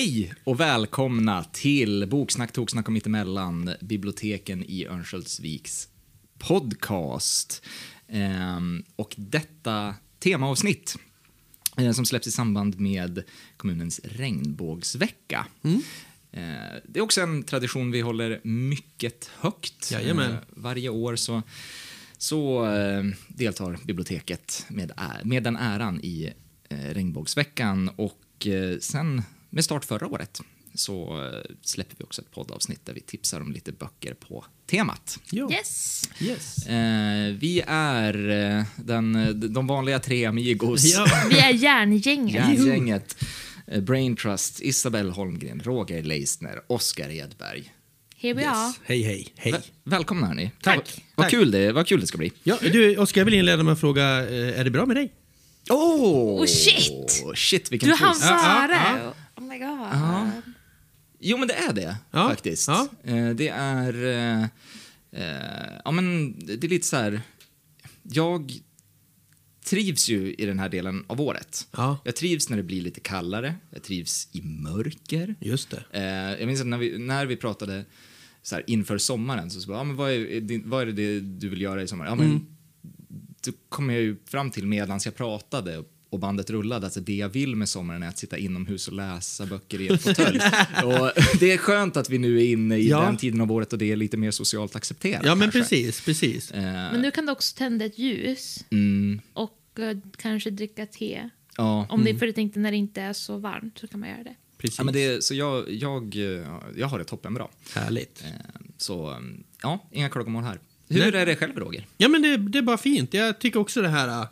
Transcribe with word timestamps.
Hej 0.00 0.34
och 0.44 0.60
välkomna 0.60 1.44
till 1.44 2.06
Boksnack, 2.08 2.52
Toksnack 2.52 2.86
och 2.86 2.92
Mittemellan, 2.92 3.70
biblioteken 3.80 4.64
i 4.64 4.86
Örnsköldsviks 4.86 5.88
podcast. 6.38 7.66
Ehm, 8.08 8.84
och 8.96 9.14
detta 9.18 9.94
temaavsnitt 10.18 10.96
eh, 11.76 11.92
som 11.92 12.04
släpps 12.04 12.26
i 12.26 12.30
samband 12.30 12.80
med 12.80 13.22
kommunens 13.56 14.00
regnbågsvecka. 14.04 15.46
Eh, 16.32 16.40
det 16.84 16.98
är 16.98 17.00
också 17.00 17.20
en 17.20 17.42
tradition 17.42 17.90
vi 17.90 18.00
håller 18.00 18.40
mycket 18.42 19.30
högt. 19.38 19.90
Jajamän. 19.92 20.32
Eh, 20.32 20.38
varje 20.50 20.88
år 20.88 21.16
så, 21.16 21.42
så 22.18 22.66
deltar 23.28 23.78
biblioteket 23.84 24.66
med, 24.68 24.92
med 25.24 25.42
den 25.42 25.56
äran 25.56 26.00
i 26.00 26.32
regnbågsveckan 26.68 27.90
och 27.96 28.46
sen 28.80 29.22
med 29.50 29.64
start 29.64 29.84
förra 29.84 30.06
året 30.06 30.40
så 30.74 31.24
eh, 31.26 31.54
släpper 31.62 31.94
vi 31.98 32.04
också 32.04 32.22
ett 32.22 32.30
poddavsnitt 32.30 32.86
där 32.86 32.94
vi 32.94 33.00
tipsar 33.00 33.40
om 33.40 33.52
lite 33.52 33.72
böcker 33.72 34.14
på 34.14 34.44
temat. 34.66 35.18
Ja. 35.30 35.50
Yes. 35.52 36.02
Yes. 36.20 36.66
Eh, 36.66 37.32
vi 37.34 37.62
är 37.66 38.28
eh, 38.58 38.64
den, 38.76 39.34
de 39.52 39.66
vanliga 39.66 39.98
tre 39.98 40.24
amigos. 40.24 40.84
Ja. 40.84 41.06
Vi 41.30 41.38
är 41.38 41.50
järngänget. 41.50 42.34
Järngänget. 42.58 43.24
Eh, 43.66 43.80
Brain 43.80 44.16
Trust, 44.16 44.60
Isabel 44.60 45.10
Holmgren, 45.10 45.60
Roger 45.64 46.02
Leisner, 46.02 46.60
Oskar 46.66 47.10
Edberg. 47.10 47.72
Are. 48.22 48.28
Yes. 48.28 48.80
Hej, 48.84 49.02
hej, 49.02 49.32
hej. 49.36 49.52
Väl- 49.52 49.62
välkomna 49.84 50.26
hörni. 50.26 50.50
Tack. 50.62 50.76
Vad, 50.76 50.84
vad, 51.14 51.24
Tack. 51.24 51.30
Kul 51.30 51.50
det, 51.50 51.72
vad 51.72 51.86
kul 51.86 52.00
det 52.00 52.06
ska 52.06 52.18
bli. 52.18 52.32
Ja, 52.42 52.58
du, 52.60 52.96
Oskar, 52.96 53.20
jag 53.20 53.24
vill 53.24 53.34
inleda 53.34 53.62
med 53.62 53.72
att 53.72 53.80
fråga, 53.80 54.02
eh, 54.28 54.60
är 54.60 54.64
det 54.64 54.70
bra 54.70 54.86
med 54.86 54.96
dig? 54.96 55.12
Oh, 55.70 56.40
Oh, 56.40 56.46
shit! 56.46 57.22
Shit, 57.34 57.72
vilken 57.72 57.88
Du 57.88 57.94
hann 57.94 58.14
twist. 58.14 58.26
Ja, 58.30 58.68
ja, 58.70 58.76
före. 58.76 59.12
Oh 59.40 59.46
my 59.46 59.58
god. 59.58 60.42
Jo, 61.18 61.36
men 61.38 61.48
det 61.48 61.54
är 61.54 61.72
det 61.72 61.96
Ja, 62.10 62.28
faktiskt. 62.28 62.68
ja. 62.68 62.88
Eh, 63.04 63.28
det 63.30 63.48
är... 63.48 64.04
Eh, 64.04 64.42
eh, 65.12 65.80
ja, 65.84 65.90
men 65.90 66.34
det 66.46 66.64
är 66.64 66.68
lite 66.68 66.86
så 66.86 66.96
här... 66.96 67.20
Jag 68.02 68.52
trivs 69.64 70.08
ju 70.08 70.34
i 70.34 70.46
den 70.46 70.58
här 70.58 70.68
delen 70.68 71.04
av 71.06 71.20
året. 71.20 71.68
Ja. 71.72 71.98
Jag 72.04 72.16
trivs 72.16 72.48
när 72.48 72.56
det 72.56 72.62
blir 72.62 72.82
lite 72.82 73.00
kallare. 73.00 73.54
Jag 73.70 73.82
trivs 73.82 74.28
i 74.32 74.42
mörker. 74.42 75.34
Just 75.40 75.70
det. 75.70 75.84
Eh, 75.92 76.38
jag 76.40 76.46
minns 76.46 76.60
att 76.60 76.66
när 76.66 76.78
vi, 76.78 76.98
när 76.98 77.26
vi 77.26 77.36
pratade 77.36 77.84
så 78.42 78.54
här, 78.54 78.64
inför 78.66 78.98
sommaren 78.98 79.50
så, 79.50 79.60
så 79.60 79.68
bara, 79.68 79.78
ja, 79.78 79.84
men 79.84 79.96
vad, 79.96 80.10
är, 80.12 80.68
vad 80.68 80.82
är 80.82 80.86
det, 80.86 80.92
det 80.92 81.20
du 81.20 81.48
vill 81.48 81.60
göra 81.60 81.82
i 81.82 81.88
sommar? 81.88 82.06
Ja, 82.06 82.14
men, 82.14 82.26
Mm. 82.26 82.46
Då 83.44 83.52
kom 83.68 83.90
jag 83.90 84.00
ju 84.02 84.16
fram 84.26 84.50
till 84.50 84.66
medan 84.66 85.00
jag 85.04 85.16
pratade 85.16 85.78
och 85.78 85.86
bandet 86.18 86.50
rullade, 86.50 86.86
alltså 86.86 87.00
det 87.00 87.14
jag 87.16 87.28
vill 87.28 87.56
med 87.56 87.68
sommaren 87.68 88.02
är 88.02 88.08
att 88.08 88.18
sitta 88.18 88.38
inomhus 88.38 88.88
och 88.88 88.94
läsa 88.94 89.46
böcker 89.46 89.80
i 89.80 89.88
en 89.88 89.98
fåtölj. 89.98 90.38
och 90.84 91.10
det 91.40 91.52
är 91.52 91.56
skönt 91.58 91.96
att 91.96 92.10
vi 92.10 92.18
nu 92.18 92.38
är 92.40 92.44
inne 92.52 92.76
i 92.76 92.88
Ja. 92.88 93.00
den 93.00 93.16
tiden 93.16 93.40
av 93.40 93.52
året 93.52 93.72
och 93.72 93.78
det 93.78 93.92
är 93.92 93.96
lite 93.96 94.16
mer 94.16 94.30
socialt 94.30 94.76
accepterat. 94.76 95.22
Ja, 95.24 95.34
men 95.34 95.50
kanske. 95.50 95.58
precis, 95.76 96.04
precis. 96.04 96.50
Eh, 96.50 96.62
Men 96.62 97.02
nu 97.02 97.10
kan 97.10 97.26
du 97.26 97.32
också 97.32 97.56
tända 97.56 97.84
ett 97.84 97.98
ljus 97.98 98.64
mm, 98.70 99.20
och 99.32 99.58
eh, 99.78 99.96
kanske 100.16 100.50
dricka 100.50 100.86
te. 100.86 101.28
ja. 101.56 101.86
Om 101.90 102.04
det, 102.04 102.18
för 102.18 102.26
jag 102.26 102.34
tänkte 102.34 102.58
när 102.60 102.70
det 102.70 102.76
inte 102.76 103.00
är 103.02 103.12
så 103.12 103.36
varmt 103.38 103.78
så 103.78 103.86
kan 103.86 104.00
man 104.00 104.08
göra 104.08 104.22
det. 104.24 104.34
precis. 104.58 104.78
ja, 104.78 104.84
men 104.84 104.94
det, 104.94 105.24
så 105.24 105.34
jag, 105.34 105.70
jag, 105.70 106.16
eh, 106.16 106.46
jag 106.76 106.86
har 106.86 106.98
det 106.98 107.04
toppenbra. 107.04 107.46
Härligt. 107.74 108.22
Eh, 108.24 108.30
så 108.76 109.06
mm, 109.10 109.42
ja, 109.62 109.88
inga 109.92 110.08
klagomål 110.08 110.44
här. 110.44 110.58
Hur 110.88 111.12
Nej. 111.12 111.20
är 111.22 111.26
det 111.26 111.36
själv, 111.36 111.56
Roger? 111.58 111.86
Ja, 111.96 112.08
men 112.08 112.22
det, 112.22 112.36
det 112.36 112.58
är 112.58 112.62
bara 112.62 112.78
fint. 112.78 113.14
Jag 113.14 113.38
tycker 113.38 113.60
också 113.60 113.82
det 113.82 113.88
här... 113.88 114.26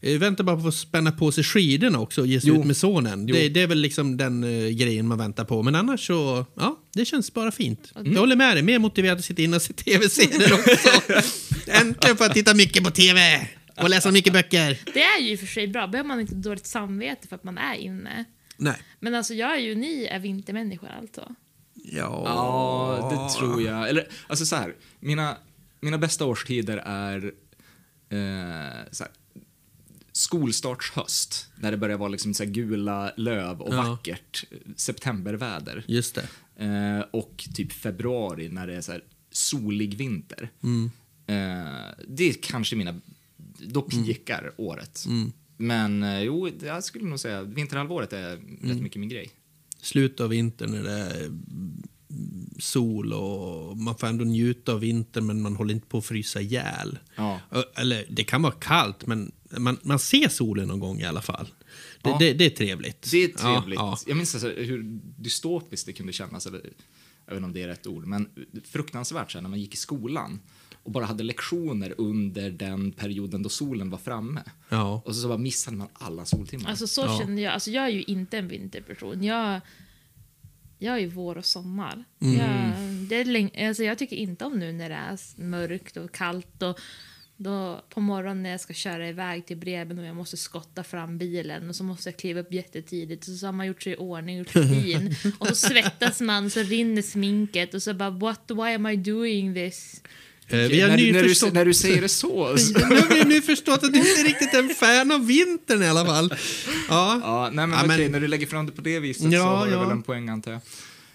Eh, 0.00 0.18
väntar 0.18 0.44
bara 0.44 0.60
på 0.60 0.68
att 0.68 0.74
spänna 0.74 1.12
på 1.12 1.32
sig 1.32 1.44
skidorna 1.44 1.98
också 2.00 2.20
och 2.20 2.26
ge 2.26 2.40
sig 2.40 2.48
Jo. 2.48 2.60
ut 2.60 2.66
med 2.66 2.76
sonen. 2.76 3.26
Det, 3.26 3.48
det 3.48 3.62
är 3.62 3.66
väl 3.66 3.78
liksom 3.80 4.16
den 4.16 4.44
eh, 4.44 4.68
grejen 4.68 5.08
man 5.08 5.18
väntar 5.18 5.44
på. 5.44 5.62
Men 5.62 5.74
annars 5.74 6.06
så, 6.06 6.46
ja, 6.54 6.78
det 6.94 7.04
känns 7.04 7.34
bara 7.34 7.52
fint. 7.52 7.92
Mm. 7.96 8.12
Jag 8.12 8.20
håller 8.20 8.36
med 8.36 8.56
dig. 8.56 8.62
Mer 8.62 8.78
motiverad 8.78 9.18
att 9.18 9.24
sitta 9.24 9.42
inne 9.42 9.56
och 9.56 9.62
se 9.62 9.72
tv-serier 9.72 10.52
också. 10.54 11.22
Äntligen 11.70 12.16
får 12.16 12.26
jag 12.26 12.34
titta 12.34 12.54
mycket 12.54 12.84
på 12.84 12.90
tv 12.90 13.48
och 13.76 13.90
läsa 13.90 14.10
mycket 14.10 14.32
böcker. 14.32 14.78
Det 14.94 15.02
är 15.02 15.20
ju 15.20 15.32
i 15.32 15.34
och 15.34 15.40
för 15.40 15.46
sig 15.46 15.68
bra. 15.68 15.86
behöver 15.86 16.08
man 16.08 16.20
inte 16.20 16.34
dåligt 16.34 16.66
samvete 16.66 17.28
för 17.28 17.36
att 17.36 17.44
man 17.44 17.58
är 17.58 17.74
inne. 17.74 18.24
Nej. 18.56 18.76
Men 19.00 19.14
alltså 19.14 19.34
jag 19.34 19.54
är 19.54 19.60
ju, 19.60 19.74
ni 19.74 20.04
är 20.04 20.18
vintermänniskor 20.18 20.88
alltså. 21.00 21.34
Ja. 21.74 22.22
Ja, 22.26 23.08
det 23.10 23.38
tror 23.38 23.62
jag. 23.62 23.88
Eller, 23.88 24.08
alltså 24.26 24.46
så 24.46 24.56
här, 24.56 24.74
mina, 25.00 25.36
mina 25.80 25.98
bästa 25.98 26.24
årstider 26.24 26.76
är 26.76 27.16
eh, 28.10 28.76
så 28.90 29.04
här, 29.04 29.12
skolstartshöst, 30.18 31.46
när 31.56 31.70
det 31.70 31.76
börjar 31.76 31.98
vara 31.98 32.08
liksom 32.08 32.34
så 32.34 32.44
gula 32.44 33.12
löv 33.16 33.60
och 33.60 33.74
Ja. 33.74 33.82
vackert 33.82 34.44
eh, 34.50 34.56
septemberväder. 34.76 35.84
Just 35.88 36.14
det. 36.14 36.28
Eh, 36.64 37.04
och 37.10 37.48
typ 37.54 37.72
februari 37.72 38.48
när 38.48 38.66
det 38.66 38.74
är 38.74 38.80
så 38.80 38.92
här 38.92 39.04
solig 39.30 39.94
vinter. 39.96 40.50
Mm. 40.62 40.90
Eh, 41.26 41.94
det 42.08 42.28
är 42.28 42.34
kanske 42.42 42.76
mina... 42.76 43.00
Då 43.60 43.82
pikar 43.82 44.52
året. 44.56 45.04
Mm. 45.06 45.32
Men 45.56 46.02
eh, 46.02 46.20
jo, 46.22 46.48
jag 46.62 46.84
skulle 46.84 47.04
nog 47.04 47.20
säga 47.20 47.42
vinterhalvåret 47.42 48.12
är 48.12 48.32
Mm. 48.34 48.58
rätt 48.62 48.82
mycket 48.82 49.00
min 49.00 49.08
grej. 49.08 49.30
Slutet 49.80 50.20
av 50.20 50.28
vintern 50.28 50.70
när 50.70 50.82
det 50.82 50.92
är 50.92 51.24
mm, 51.24 51.82
sol 52.58 53.12
och 53.12 53.76
man 53.76 53.96
får 53.98 54.06
ändå 54.06 54.24
njuta 54.24 54.72
av 54.72 54.80
vintern 54.80 55.26
men 55.26 55.42
man 55.42 55.56
håller 55.56 55.74
inte 55.74 55.86
på 55.86 55.98
att 55.98 56.04
frysa 56.04 56.40
ihjäl. 56.40 56.98
Ja. 57.16 57.40
Eller 57.76 58.04
det 58.10 58.24
kan 58.24 58.42
vara 58.42 58.52
kallt 58.52 59.06
men 59.06 59.32
man, 59.56 59.78
man 59.82 59.98
ser 59.98 60.28
solen 60.28 60.68
någon 60.68 60.80
gång 60.80 61.00
i 61.00 61.04
alla 61.04 61.22
fall. 61.22 61.46
Det, 62.02 62.10
Ja. 62.10 62.16
det, 62.20 62.32
det 62.32 62.46
är 62.46 62.50
trevligt. 62.50 63.10
Det 63.10 63.24
är 63.24 63.28
trevligt. 63.28 63.78
Ja, 63.78 63.98
Jag 64.06 64.16
minns 64.16 64.34
alltså 64.34 64.48
hur 64.48 64.82
dystopiskt 65.18 65.86
det 65.86 65.92
kunde 65.92 66.12
kännas, 66.12 66.46
eller, 66.46 66.60
jag 67.26 67.34
vet 67.34 67.36
inte 67.36 67.44
om 67.46 67.52
det 67.52 67.62
är 67.62 67.68
rätt 67.68 67.86
ord, 67.86 68.06
men 68.06 68.28
fruktansvärt 68.64 69.30
så 69.30 69.38
här, 69.38 69.42
när 69.42 69.50
man 69.50 69.60
gick 69.60 69.74
i 69.74 69.76
skolan 69.76 70.40
och 70.82 70.90
bara 70.92 71.04
hade 71.04 71.22
lektioner 71.24 71.94
under 71.98 72.50
den 72.50 72.92
perioden 72.92 73.42
då 73.42 73.48
solen 73.48 73.90
var 73.90 73.98
framme. 73.98 74.42
ja. 74.68 75.02
Och 75.04 75.14
så, 75.14 75.20
så 75.22 75.28
bara 75.28 75.38
missade 75.38 75.76
man 75.76 75.88
alla 75.92 76.24
soltimmar. 76.24 76.70
Alltså 76.70 76.86
så 76.86 77.00
Ja. 77.00 77.18
känner 77.18 77.42
jag. 77.42 77.52
Alltså 77.54 77.70
jag 77.70 77.84
är 77.84 77.88
ju 77.88 78.02
inte 78.02 78.38
en 78.38 78.48
vinterperson. 78.48 79.22
Jag, 79.22 79.60
jag 80.78 80.94
är 80.94 80.98
ju 80.98 81.06
vår 81.08 81.38
och 81.38 81.44
sommar. 81.44 82.04
Mm. 82.20 82.34
Jag, 82.36 82.48
det 83.08 83.16
är 83.16 83.24
läng- 83.24 83.68
alltså 83.68 83.82
jag 83.84 83.98
tycker 83.98 84.16
inte 84.16 84.44
om 84.44 84.58
nu 84.58 84.72
när 84.72 84.88
det 84.88 84.94
är 84.94 85.40
mörkt 85.42 85.96
och 85.96 86.12
kallt. 86.14 86.62
Och 86.62 86.78
då 87.40 87.84
på 87.88 88.00
morgonen 88.00 88.42
när 88.42 88.50
jag 88.50 88.60
ska 88.60 88.74
köra 88.74 89.08
iväg 89.08 89.46
till 89.46 89.56
Breben 89.56 89.98
och 89.98 90.04
jag 90.04 90.16
måste 90.16 90.36
skotta 90.36 90.84
fram 90.84 91.18
bilen 91.18 91.68
och 91.68 91.76
så 91.76 91.84
måste 91.84 92.08
jag 92.08 92.16
kliva 92.16 92.40
upp 92.40 92.52
jättetidigt 92.52 93.28
och 93.28 93.34
så 93.34 93.46
har 93.46 93.52
man 93.52 93.66
gjort 93.66 93.82
sig 93.82 93.92
i 93.92 93.96
ordning, 93.96 94.38
gjort 94.38 94.50
fin 94.52 95.14
och 95.38 95.46
så 95.48 95.54
svettas 95.54 96.20
man 96.20 96.50
så 96.50 96.60
rinner 96.62 97.02
sminket 97.02 97.74
och 97.74 97.82
så 97.82 97.94
bara 97.94 98.10
what, 98.10 98.42
why 98.48 98.74
am 98.74 98.86
I 98.86 98.96
doing 98.96 99.54
this? 99.54 100.02
Eh, 100.48 100.58
vi 100.58 100.80
har 100.80 100.88
när, 100.88 100.96
nu 100.96 101.12
när, 101.12 101.22
du, 101.22 101.52
när 101.52 101.64
du 101.64 101.74
säger 101.74 102.00
det 102.00 102.08
så. 102.08 102.56
så 102.58 102.72
nu 102.88 102.96
har 102.96 103.14
vi 103.14 103.24
nu 103.24 103.42
förstått 103.42 103.84
att 103.84 103.92
du 103.92 103.98
inte 103.98 104.20
är 104.20 104.24
riktigt 104.24 104.54
en 104.54 104.68
fan 104.68 105.12
av 105.12 105.26
vintern 105.26 105.82
i 105.82 105.86
alla 105.88 106.06
fall. 106.06 106.34
Ja. 106.88 107.20
ja, 107.22 107.50
nej, 107.52 107.66
men, 107.66 107.78
Ja, 107.78 107.86
men- 107.86 107.96
okej, 107.96 108.08
när 108.08 108.20
du 108.20 108.28
lägger 108.28 108.46
fram 108.46 108.66
det 108.66 108.72
på 108.72 108.80
det 108.82 109.00
viset 109.00 109.32
Ja, 109.32 109.40
så 109.40 109.46
har 109.46 109.66
du 109.66 109.72
ja. 109.72 109.80
väl 109.80 109.90
en 109.90 110.02
poäng 110.02 110.28
antar 110.28 110.52
jag. 110.52 110.60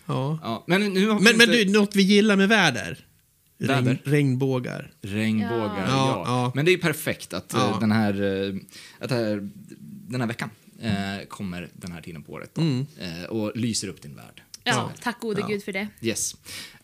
ja. 0.05 0.39
Ja, 0.43 0.63
men 0.67 0.93
nu 0.93 0.99
vi 0.99 1.05
Men, 1.05 1.23
men 1.23 1.33
inte... 1.33 1.45
du, 1.63 1.71
något 1.71 1.95
vi 1.95 2.01
gillar 2.03 2.35
med 2.35 2.49
väder? 2.49 3.05
Regn, 3.67 3.97
regnbågar. 4.03 4.91
Regnbågar, 5.01 5.85
Ja. 5.87 5.87
ja. 5.87 6.23
Ja. 6.25 6.51
Men 6.55 6.65
det 6.65 6.71
är 6.73 6.77
perfekt 6.77 7.33
att, 7.33 7.53
eh, 7.53 7.59
Ja. 7.59 7.77
den, 7.79 7.91
här, 7.91 8.21
eh, 8.21 8.55
att 8.99 9.11
här, 9.11 9.49
den 10.07 10.21
här 10.21 10.27
veckan 10.27 10.49
eh, 10.81 11.25
kommer 11.27 11.69
den 11.73 11.91
här 11.91 12.01
tiden 12.01 12.23
på 12.23 12.31
året 12.33 12.51
då, 12.53 12.61
Mm. 12.61 12.85
eh, 12.99 13.23
och 13.23 13.51
lyser 13.57 13.87
upp 13.87 14.01
din 14.01 14.15
värld. 14.15 14.41
Ja, 14.63 14.91
tack 15.01 15.19
gode 15.19 15.41
Ja. 15.41 15.47
gud 15.47 15.63
för 15.63 15.71
det. 15.71 15.87
Yes. 16.01 16.35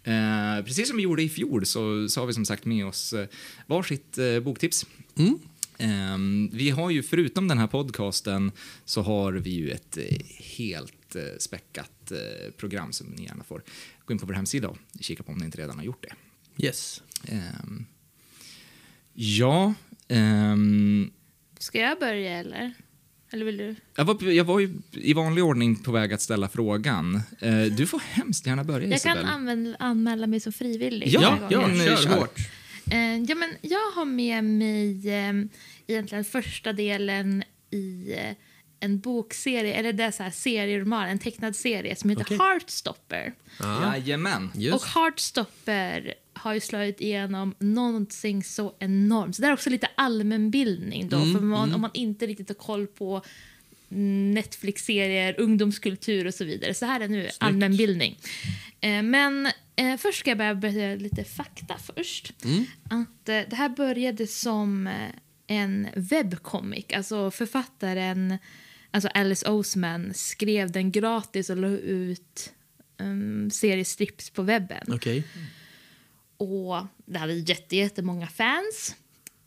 Eh, 0.03 0.65
precis 0.65 0.87
som 0.87 0.97
vi 0.97 1.03
gjorde 1.03 1.23
i 1.23 1.29
fjol 1.29 1.65
så, 1.65 2.09
så 2.09 2.19
har 2.19 2.27
vi 2.27 2.33
som 2.33 2.45
sagt 2.45 2.65
med 2.65 2.85
oss 2.85 3.13
eh, 3.13 3.27
varsitt 3.65 4.17
eh, 4.17 4.39
boktips. 4.39 4.85
Mm. 5.17 5.39
Eh, 5.77 6.49
vi 6.57 6.69
har 6.69 6.89
ju, 6.89 7.03
förutom 7.03 7.47
den 7.47 7.57
här 7.57 7.67
podcasten, 7.67 8.51
så 8.85 9.01
har 9.01 9.33
vi 9.33 9.49
ju 9.49 9.69
ett 9.71 9.97
eh, 9.97 10.17
helt 10.57 11.15
eh, 11.15 11.21
späckat 11.39 12.11
eh, 12.11 12.51
program 12.57 12.91
som 12.93 13.07
ni 13.07 13.23
gärna 13.23 13.43
får 13.43 13.61
gå 14.05 14.13
in 14.13 14.19
på 14.19 14.25
vår 14.25 14.33
hemsida 14.33 14.67
och 14.67 14.77
kika 14.99 15.23
på 15.23 15.31
om 15.31 15.37
ni 15.37 15.45
inte 15.45 15.57
redan 15.57 15.77
har 15.77 15.85
gjort 15.85 16.03
det. 16.03 16.13
Yes. 16.59 17.03
Ehm, 17.27 17.85
ja, 19.13 19.73
ehm, 20.07 21.11
Ska 21.59 21.79
jag 21.79 21.99
börja 21.99 22.39
eller? 22.39 22.73
Eller 23.31 23.45
vill 23.45 23.57
du? 23.57 23.75
jag, 23.95 24.05
var, 24.05 24.23
jag 24.23 24.43
var 24.43 24.59
ju 24.59 24.73
i 24.91 25.13
vanlig 25.13 25.43
ordning 25.43 25.75
på 25.75 25.91
väg 25.91 26.13
att 26.13 26.21
ställa 26.21 26.49
frågan. 26.49 27.21
Eh, 27.39 27.61
du 27.63 27.87
får 27.87 27.99
hemskt 27.99 28.45
gärna 28.45 28.63
börja, 28.63 28.87
Jag 28.87 29.01
kan 29.01 29.11
Isabel. 29.17 29.33
använda, 29.33 29.75
anmäla 29.79 30.27
mig 30.27 30.39
som 30.39 30.53
frivillig. 30.53 31.07
Ja, 31.07 31.37
Ja, 31.49 31.59
gången. 31.59 31.77
men, 31.77 31.87
kör 31.87 31.95
kör. 31.95 32.09
hårt. 32.19 32.39
Eh, 32.91 33.17
ja, 33.17 33.35
men 33.35 33.49
jag 33.61 33.91
har 33.95 34.05
med 34.05 34.43
mig 34.43 35.09
eh, 35.09 35.33
egentligen 35.87 36.23
första 36.25 36.73
delen 36.73 37.43
i 37.71 38.13
eh, 38.17 38.35
en 38.79 38.99
bokserie, 38.99 39.73
eller 39.73 39.93
det 39.93 40.03
är 40.03 40.11
så 40.11 40.23
här 40.23 40.31
serieroman, 40.31 41.09
en 41.09 41.19
tecknad 41.19 41.55
serie 41.55 41.95
som 41.95 42.09
heter 42.09 42.23
Okej. 42.23 42.37
Heartstopper. 42.37 43.33
Jajamän. 43.83 44.51
Just. 44.55 44.75
Och 44.75 44.83
Heartstopper 44.89 46.13
har 46.39 46.53
ju 46.53 46.59
slagit 46.59 47.01
igenom 47.01 47.55
någonting 47.59 48.43
så 48.43 48.75
enormt. 48.79 49.35
Så 49.35 49.41
det 49.41 49.47
är 49.47 49.53
också 49.53 49.69
lite 49.69 49.87
allmänbildning 49.95 51.09
då, 51.09 51.17
Mm, 51.17 51.33
för 51.33 51.41
man, 51.41 51.73
om 51.73 51.81
man 51.81 51.91
inte 51.93 52.27
riktigt 52.27 52.49
har 52.49 52.55
koll 52.55 52.87
på 52.87 53.21
Netflix-serier, 54.33 55.35
ungdomskultur 55.39 56.27
och 56.27 56.33
så 56.33 56.45
vidare. 56.45 56.73
Så 56.73 56.85
här 56.85 56.99
är 56.99 57.07
nu 57.07 57.29
allmänbildning. 57.39 58.19
Eh, 58.81 59.01
men 59.03 59.45
eh, 59.75 59.97
först 59.97 60.19
ska 60.19 60.29
jag 60.29 60.37
börja 60.37 60.55
berätta 60.55 61.03
lite 61.03 61.23
fakta 61.23 61.75
först. 61.95 62.33
Att, 62.83 63.29
eh, 63.29 63.41
det 63.49 63.55
här 63.55 63.69
började 63.69 64.27
som 64.27 64.87
eh, 64.87 64.93
en 65.47 65.87
webbcomic. 65.95 66.85
Alltså 66.93 67.31
författaren, 67.31 68.37
alltså 68.91 69.09
Alice 69.13 69.49
Oseman, 69.49 70.11
skrev 70.13 70.71
den 70.71 70.91
gratis 70.91 71.49
och 71.49 71.57
la 71.57 71.67
ut 71.67 72.53
um, 72.97 73.51
seriestrips 73.51 74.29
på 74.29 74.41
webben. 74.41 74.83
Okej. 74.87 75.23
Och 76.39 76.85
det 77.05 77.19
hade 77.19 77.33
jätte, 77.33 77.75
jättemånga 77.75 78.27
fans. 78.27 78.95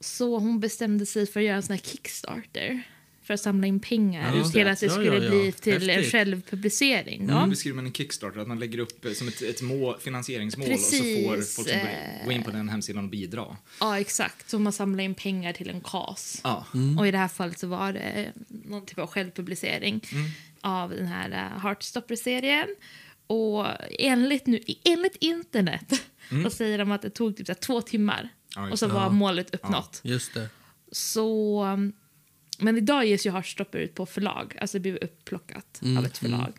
Så 0.01 0.39
hon 0.39 0.61
bestämde 0.61 1.07
sig 1.07 1.27
för 1.27 1.41
att 1.41 1.47
göra 1.47 1.57
en 1.57 1.63
sån 1.63 1.73
här 1.75 1.81
Kickstarter 1.83 2.83
för 3.25 3.35
att 3.35 3.41
samla 3.41 3.67
in 3.67 3.81
pengar 3.81 4.37
Ja, 4.37 4.51
till 4.51 4.67
att 4.69 4.81
det 4.81 4.87
ja, 4.87 4.93
skulle 4.93 5.07
ja, 5.17 5.23
ja. 5.25 5.31
bli 5.31 5.53
till 5.53 5.73
en 5.91 5.97
Häftigt. 5.97 6.13
självpublicering. 6.13 7.27
Då. 7.27 7.35
Hur 7.35 7.47
beskriver 7.47 7.77
man 7.77 7.87
en 7.87 7.93
Kickstarter? 7.93 8.41
Att 8.41 8.49
man 8.49 8.59
lägger 8.59 8.79
upp 8.79 9.05
eh, 9.05 9.13
som 9.13 9.29
ett, 9.29 9.43
ett 9.43 9.63
mål, 9.63 9.99
finansieringsmål 10.01 10.73
och 10.73 10.79
så 10.79 10.97
får 10.97 11.35
Precis, 11.37 11.57
folk 11.57 11.69
som 11.69 11.79
går, 11.79 11.89
eh, 11.89 12.25
gå 12.27 12.33
in 12.33 12.43
på 12.43 12.51
den 12.51 12.69
hemsidan 12.69 13.05
och 13.05 13.11
bidra. 13.11 13.57
Ja, 13.81 14.01
exakt. 14.01 14.51
Så 14.51 14.59
man 14.59 14.73
samlar 14.73 15.05
in 15.05 15.15
pengar 15.15 15.53
till 15.53 15.71
en 15.71 15.81
kas. 15.81 16.41
Ja. 16.45 16.67
Och 16.99 17.07
i 17.07 17.11
det 17.11 17.19
här 17.19 17.29
fallet 17.29 17.59
så 17.59 17.67
var 17.67 17.93
det 17.93 18.33
någon 18.49 18.87
typ 18.87 18.99
av 18.99 19.07
självpublicering 19.07 20.01
Mm. 20.13 20.31
av 20.61 20.91
den 20.91 21.07
här 21.07 21.29
uh, 21.31 21.59
Heartstopper-serien. 21.63 22.69
Och 23.27 23.67
enligt, 23.99 24.47
nu, 24.47 24.61
enligt 24.85 25.17
internet 25.17 26.03
så 26.45 26.51
säger 26.51 26.79
de 26.79 26.93
att 26.93 27.03
det 27.03 27.11
tog 27.11 27.37
typ 27.37 27.47
så 27.47 27.53
här 27.53 27.61
två 27.61 27.81
timmar. 27.81 28.19
Mm. 28.21 28.67
Ja, 28.67 28.73
och 28.73 28.79
så 28.79 28.89
var 28.89 29.11
målet 29.11 29.55
uppnått. 29.55 30.01
Just 30.05 30.35
det. 30.35 30.49
Så... 30.93 31.65
um, 31.65 31.93
Men 32.59 32.77
idag 32.79 33.07
ges 33.07 33.27
ju 33.27 33.31
Heartstopper 33.31 33.79
ut 33.79 33.95
på 33.95 34.07
förlag. 34.07 34.57
Alltså 34.61 34.79
det 34.79 34.81
blir 34.81 35.05
upplockat 35.05 35.79
Mm, 35.83 35.97
av 35.99 36.05
ett 36.07 36.19
förlag. 36.19 36.53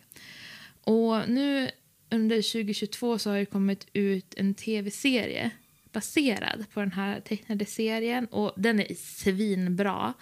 Och 0.84 1.28
nu 1.28 1.70
under 2.10 2.36
2022 2.36 3.18
så 3.18 3.30
har 3.30 3.36
det 3.38 3.46
kommit 3.46 3.86
ut 3.92 4.34
en 4.36 4.54
tv-serie 4.54 5.50
baserad 5.92 6.64
på 6.74 6.80
den 6.80 6.92
här 6.92 7.20
tecknade 7.20 7.66
serien. 7.66 8.26
Och 8.26 8.52
den 8.56 8.80
är 8.80 8.94
svinbra. 8.94 10.14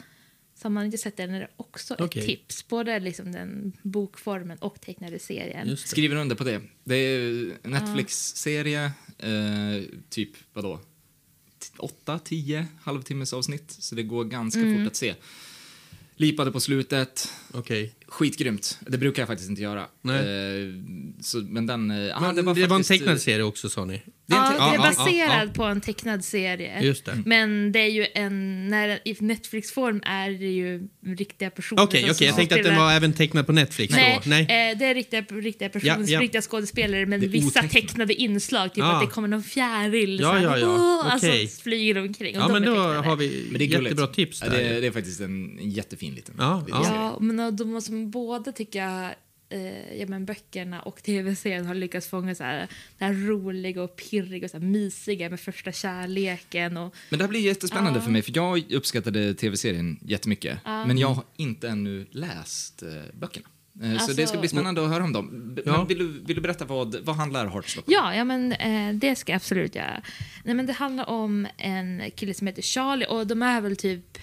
Så 0.54 0.64
har 0.64 0.70
man 0.70 0.84
inte 0.84 0.98
sett 0.98 1.16
den 1.16 1.34
är 1.34 1.40
det 1.40 1.48
också 1.56 1.96
Okej. 1.98 2.20
ett 2.22 2.26
tips. 2.28 2.68
Både 2.68 3.00
liksom 3.00 3.32
den 3.32 3.72
bokformen 3.82 4.58
och 4.58 4.80
tecknade 4.80 5.18
serien. 5.18 5.76
Skriver 5.76 6.16
under 6.16 6.36
på 6.36 6.44
det. 6.44 6.60
Det 6.84 6.94
är 6.94 7.50
en 7.62 7.70
Netflix-serie, 7.70 8.92
eh, 9.22 9.82
typ 10.10 10.30
vadå? 10.52 10.76
T- 11.58 11.68
Åtta, 11.78 12.18
tio 12.18 12.66
halvtimmes 12.82 13.32
avsnitt, 13.32 13.70
så 13.78 13.94
det 13.94 14.02
går 14.02 14.24
ganska 14.24 14.60
Mm. 14.60 14.78
fort 14.84 14.86
att 14.90 14.96
se. 14.96 15.14
Lipade 16.16 16.52
på 16.52 16.60
slutet, 16.60 17.28
Okej. 17.52 17.94
skitgrymt. 18.06 18.78
Det 18.88 18.98
brukar 18.98 19.22
jag 19.22 19.28
faktiskt 19.28 19.50
inte 19.50 19.62
göra. 19.62 19.86
Nej. 20.02 20.16
Eh, 20.18 20.74
så, 21.20 21.38
men 21.38 21.66
den... 21.66 21.90
eh, 21.90 22.20
Men 22.20 22.34
det 22.36 22.42
var, 22.42 22.52
en 22.60 22.68
faktiskt, 22.68 22.88
tecknad 22.88 23.14
eh, 23.14 23.18
serie 23.18 23.42
också 23.42 23.68
sa 23.68 23.84
ni? 23.84 24.02
Det 24.32 24.38
är 24.38 24.42
ja, 24.42 24.48
det 24.50 24.56
är 24.56 24.58
ja, 24.66 24.74
ja, 24.74 24.82
baserad 24.82 25.48
ja. 25.48 25.52
på 25.54 25.64
en 25.64 25.80
tecknad 25.80 26.24
serie. 26.24 26.82
Just 26.82 27.04
det. 27.04 27.22
Men 27.26 27.72
det 27.72 27.78
är 27.78 27.86
ju 27.90 28.06
en, 28.14 28.68
när, 28.68 29.00
i 29.04 29.16
Netflix-form 29.20 30.02
är 30.06 30.30
det 30.30 30.46
ju 30.52 30.88
riktiga 31.06 31.50
personer 31.50 31.82
Okej, 31.82 32.02
som 32.02 32.10
okej. 32.10 32.26
Jag 32.26 32.36
tänkte 32.36 32.54
att 32.54 32.62
den 32.64 32.76
var 32.76 32.92
även 32.92 33.12
tecknad 33.12 33.46
på 33.46 33.52
Netflix 33.52 33.94
Nej, 33.94 34.20
då. 34.24 34.30
Nej. 34.30 34.40
Eh, 34.42 34.78
det 34.78 34.84
är 34.84 34.94
riktiga, 34.94 35.20
riktiga 35.20 35.68
personer, 35.68 35.98
Ja, 35.98 36.04
ja. 36.06 36.20
riktiga 36.20 36.42
skådespelare 36.42 37.06
men 37.06 37.20
vissa 37.20 37.46
otecknat. 37.48 37.72
tecknade 37.72 38.14
inslag. 38.14 38.74
Typ 38.74 38.84
Ah. 38.84 38.92
att 38.92 39.00
det 39.08 39.12
kommer 39.14 39.28
någon 39.28 39.42
fjäril 39.42 40.20
Ja, 40.20 40.40
ja, 40.40 40.58
ja. 40.58 40.66
"Åh", 40.66 41.16
Okej. 41.16 41.40
alltså 41.42 41.62
flyger 41.62 41.98
omkring. 41.98 42.36
Och 42.36 42.42
Ja, 42.42 42.46
de 42.46 42.52
men 42.52 42.62
då 42.62 42.74
tecknade. 42.74 42.98
har 43.08 43.16
vi 43.16 43.46
Men 43.50 43.58
det 43.58 43.64
är 43.64 43.82
jättebra 43.82 44.06
tips 44.06 44.40
Ja, 44.42 44.48
där. 44.48 44.56
det, 44.56 44.62
är- 44.68 44.80
det 44.80 44.86
är 44.86 44.90
faktiskt 44.92 45.20
en 45.20 45.58
jättefin 45.62 46.14
liten 46.14 46.34
Ja, 46.38 46.66
ja. 46.68 47.16
men 47.20 47.56
de 47.56 47.80
som 47.82 48.10
båda 48.10 48.52
tycker 48.52 48.78
jag 48.78 49.10
eh, 49.52 49.94
ja, 50.00 50.06
men 50.08 50.24
böckerna 50.24 50.82
och 50.82 51.02
tv-serien 51.02 51.66
har 51.66 51.74
lyckats 51.74 52.06
fånga 52.06 52.34
så 52.34 52.44
här, 52.44 52.68
det 52.98 53.04
här 53.04 53.12
roliga 53.14 53.82
och 53.82 53.96
pirriga 53.96 54.44
och 54.46 54.50
så 54.50 54.58
här 54.58 54.64
mysiga 54.66 55.30
med 55.30 55.40
första 55.40 55.72
kärleken. 55.72 56.76
Och, 56.76 56.94
Men 57.10 57.18
det 57.18 57.24
här 57.24 57.28
blir 57.30 57.40
jättespännande 57.40 57.98
Ja. 57.98 58.02
för 58.04 58.10
mig, 58.10 58.22
för 58.22 58.32
jag 58.36 58.72
uppskattade 58.72 59.34
tv-serien 59.34 59.98
jättemycket. 60.02 60.58
Ja. 60.64 60.86
Men 60.86 60.98
jag 60.98 61.08
har 61.08 61.24
inte 61.36 61.68
ännu 61.68 62.06
läst 62.10 62.82
eh, 62.82 62.88
böckerna. 63.14 63.46
Eh, 63.82 63.88
så 63.88 63.92
Alltså- 63.92 64.12
det 64.16 64.26
ska 64.26 64.38
bli 64.38 64.48
spännande 64.48 64.84
att 64.84 64.90
höra 64.90 65.04
om 65.04 65.12
dem. 65.12 65.56
Ja. 65.66 65.76
Men 65.78 65.86
vill, 65.86 65.98
du, 65.98 66.06
vill 66.08 66.36
du 66.36 66.42
berätta 66.42 66.64
vad, 66.64 66.96
vad 67.04 67.16
handlar 67.16 67.46
Heartstopper 67.48 67.92
Ja, 67.92 68.14
ja 68.14 68.24
men 68.24 68.52
eh, 68.52 68.94
det 68.94 69.16
ska 69.16 69.32
jag 69.32 69.36
absolut 69.36 69.74
göra. 69.74 70.02
Nej, 70.44 70.54
men 70.54 70.66
det 70.66 70.72
handlar 70.72 71.08
om 71.08 71.46
en 71.56 72.02
kille 72.16 72.34
som 72.34 72.46
heter 72.46 72.62
Charlie 72.62 73.06
och 73.06 73.26
de 73.26 73.42
är 73.42 73.60
väl 73.60 73.76
typ 73.76 74.18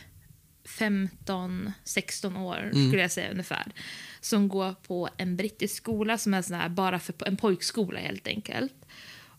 15-16 0.68 2.38
år 2.40 2.70
skulle 2.72 3.02
jag 3.02 3.12
säga 3.12 3.32
ungefär. 3.32 3.72
Som 4.22 4.48
går 4.48 4.74
på 4.74 5.10
en 5.18 5.36
brittisk 5.36 5.76
skola 5.76 6.18
som 6.18 6.34
är 6.34 6.42
sån 6.42 6.56
här, 6.56 6.70
bara 6.70 7.00
för 7.00 7.16
en 7.26 7.38
pojkskola 7.38 8.00
helt 8.00 8.28
enkelt. 8.28 8.86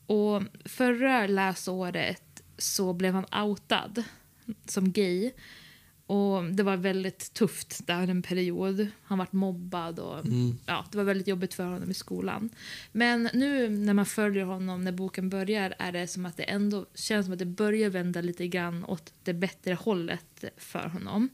Och 0.07 0.43
förra 0.65 1.27
läsåret 1.27 2.43
så 2.59 2.93
blev 2.93 3.15
han 3.15 3.45
outad 3.45 4.05
som 4.67 4.93
gay. 4.93 5.33
Och 6.07 6.45
det 6.45 6.63
var 6.63 6.77
väldigt 6.77 7.35
tufft 7.35 7.87
där 7.87 8.09
en 8.09 8.23
period. 8.23 8.87
Han 9.03 9.19
var 9.19 9.27
mobbad 9.31 9.99
och 9.99 10.25
ja, 10.67 10.85
det 10.91 10.97
var 10.99 11.05
väldigt 11.05 11.29
jobbigt 11.29 11.55
för 11.55 11.65
honom 11.65 11.91
i 11.91 11.95
skolan. 11.95 12.51
Men 12.93 13.29
nu 13.35 13.69
när 13.69 13.95
man 13.95 14.07
följer 14.07 14.45
honom 14.45 14.85
när 14.85 14.93
boken 14.93 15.29
börjar 15.31 15.75
är 15.79 15.93
det 15.93 16.07
som 16.07 16.27
att 16.27 16.37
det 16.37 16.43
ändå 16.43 16.87
känns 16.95 17.27
som 17.27 17.33
att 17.33 17.39
det 17.39 17.47
börjar 17.47 17.91
vända 17.91 18.21
lite 18.21 18.49
grann 18.49 18.85
åt 18.85 19.13
det 19.23 19.35
bättre 19.35 19.75
hållet 19.75 20.45
för 20.57 20.89
honom. 20.89 21.29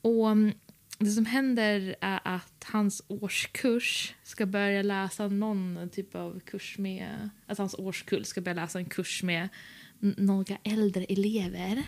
Och 0.00 0.30
mm, 0.30 0.52
det 0.98 1.10
som 1.10 1.26
händer 1.26 1.96
är 2.00 2.20
att 2.24 2.64
hans 2.64 3.02
årskurs 3.08 4.14
ska 4.22 4.46
börja 4.46 4.82
läsa 4.82 5.28
någon 5.28 5.88
typ 5.92 6.14
av 6.14 6.40
kurs 6.40 6.78
med... 6.78 7.30
Att 7.46 7.58
hans 7.58 7.74
årskull 7.78 8.24
ska 8.24 8.40
börja 8.40 8.54
läsa 8.62 8.78
en 8.78 8.84
kurs 8.84 9.22
med 9.22 9.48
några 9.98 10.56
äldre 10.64 11.04
elever. 11.04 11.82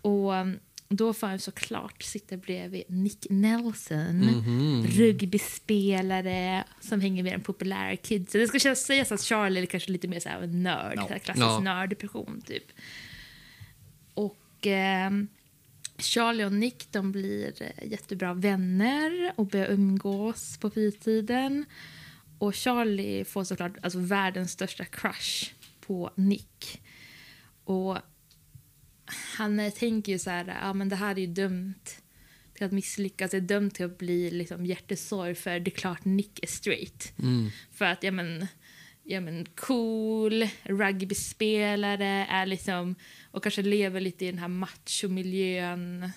Och 0.00 0.36
mm, 0.36 0.58
då 0.88 1.14
får 1.14 1.26
han 1.26 1.38
såklart 1.38 2.02
sitta 2.02 2.36
bredvid 2.36 2.82
Nick 2.88 3.26
Nelson, 3.30 4.22
rugbyspelare 4.88 6.64
som 6.80 7.00
hänger 7.00 7.22
med 7.22 7.32
de 7.32 7.42
populära 7.42 7.96
kidsen. 7.96 8.40
Det 8.40 8.48
ska 8.48 8.58
kännas- 8.58 8.84
sägas 8.86 9.12
att 9.12 9.20
Charlie 9.20 9.60
är 9.62 9.66
kanske 9.66 9.92
lite 9.92 10.08
mer 10.08 10.20
så 10.20 10.28
här 10.28 10.42
en 10.42 10.62
nörd, 10.62 10.98
så 10.98 11.08
här 11.08 11.18
klassisk 11.18 11.44
Ja. 11.46 11.60
nördperson 11.60 12.42
typ. 12.46 12.64
Och 14.14 14.66
ehm, 14.66 15.28
Charlie 15.98 16.44
och 16.44 16.52
Nick 16.52 16.92
de 16.92 17.12
blir 17.12 17.62
eh, 17.62 17.88
jättebra 17.90 18.34
vänner 18.34 19.32
och 19.36 19.46
börjar 19.46 19.66
umgås 19.66 20.58
på 20.58 20.70
fritiden. 20.70 21.64
Och 22.38 22.54
Charlie 22.54 23.24
får 23.24 23.44
såklart 23.44 23.76
alltså, 23.82 23.98
världens 23.98 24.52
största 24.52 24.84
crush 24.84 25.52
på 25.80 26.10
Nick. 26.14 26.82
Och 27.64 27.98
han 29.36 29.60
eh, 29.60 29.72
tänker 29.72 30.12
ju 30.12 30.18
så 30.18 30.30
här, 30.30 30.58
ja 30.62 30.72
men 30.72 30.88
det 30.88 30.96
här 30.96 31.14
är 31.14 31.20
ju 31.20 31.26
dömt 31.26 32.02
till 32.54 32.66
att 32.66 32.72
misslyckas, 32.72 33.30
det 33.30 33.36
är 33.36 33.40
dömt 33.40 33.74
till 33.74 33.86
att 33.86 33.98
bli 33.98 34.30
liksom 34.30 34.66
hjärtesorg 34.66 35.34
för 35.34 35.60
det 35.60 35.70
är 35.70 35.76
klart 35.76 36.04
Nick 36.04 36.42
är 36.42 36.46
straight. 36.46 37.12
För 37.72 37.84
att, 37.84 38.02
ja 38.02 38.10
men, 38.10 38.46
ja 39.10 39.20
men 39.20 39.46
cool, 39.56 40.48
rugbyspelare, 40.62 42.26
är 42.30 42.46
liksom, 42.46 42.94
och 43.30 43.42
kanske 43.42 43.62
lever 43.62 44.00
lite 44.00 44.24
i 44.24 44.30
den 44.30 44.38
här 44.38 44.48
machomiljön. 44.48 46.10